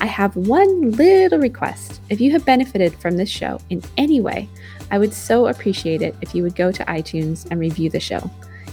I 0.00 0.06
have 0.06 0.34
one 0.34 0.90
little 0.92 1.38
request. 1.38 2.00
If 2.08 2.20
you 2.20 2.32
have 2.32 2.44
benefited 2.44 2.94
from 2.96 3.16
this 3.16 3.28
show 3.28 3.60
in 3.70 3.82
any 3.96 4.20
way, 4.20 4.48
I 4.90 4.98
would 4.98 5.14
so 5.14 5.46
appreciate 5.46 6.02
it 6.02 6.16
if 6.22 6.34
you 6.34 6.42
would 6.42 6.56
go 6.56 6.72
to 6.72 6.84
iTunes 6.86 7.46
and 7.50 7.60
review 7.60 7.88
the 7.88 8.00
show. 8.00 8.28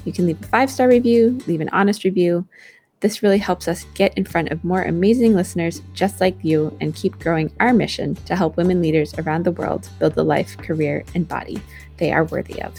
You 0.05 0.13
can 0.13 0.25
leave 0.25 0.41
a 0.41 0.47
five 0.47 0.71
star 0.71 0.87
review, 0.87 1.39
leave 1.45 1.61
an 1.61 1.69
honest 1.69 2.03
review. 2.03 2.47
This 3.01 3.23
really 3.23 3.37
helps 3.37 3.69
us 3.69 3.85
get 3.93 4.17
in 4.17 4.25
front 4.25 4.51
of 4.51 4.63
more 4.63 4.81
amazing 4.81 5.33
listeners 5.33 5.81
just 5.93 6.19
like 6.19 6.35
you 6.43 6.75
and 6.81 6.93
keep 6.93 7.17
growing 7.19 7.51
our 7.59 7.73
mission 7.73 8.15
to 8.25 8.35
help 8.35 8.57
women 8.57 8.81
leaders 8.81 9.13
around 9.17 9.45
the 9.45 9.53
world 9.53 9.89
build 9.99 10.15
the 10.15 10.23
life, 10.23 10.57
career, 10.57 11.05
and 11.15 11.27
body 11.27 11.61
they 11.97 12.11
are 12.11 12.25
worthy 12.25 12.61
of. 12.61 12.73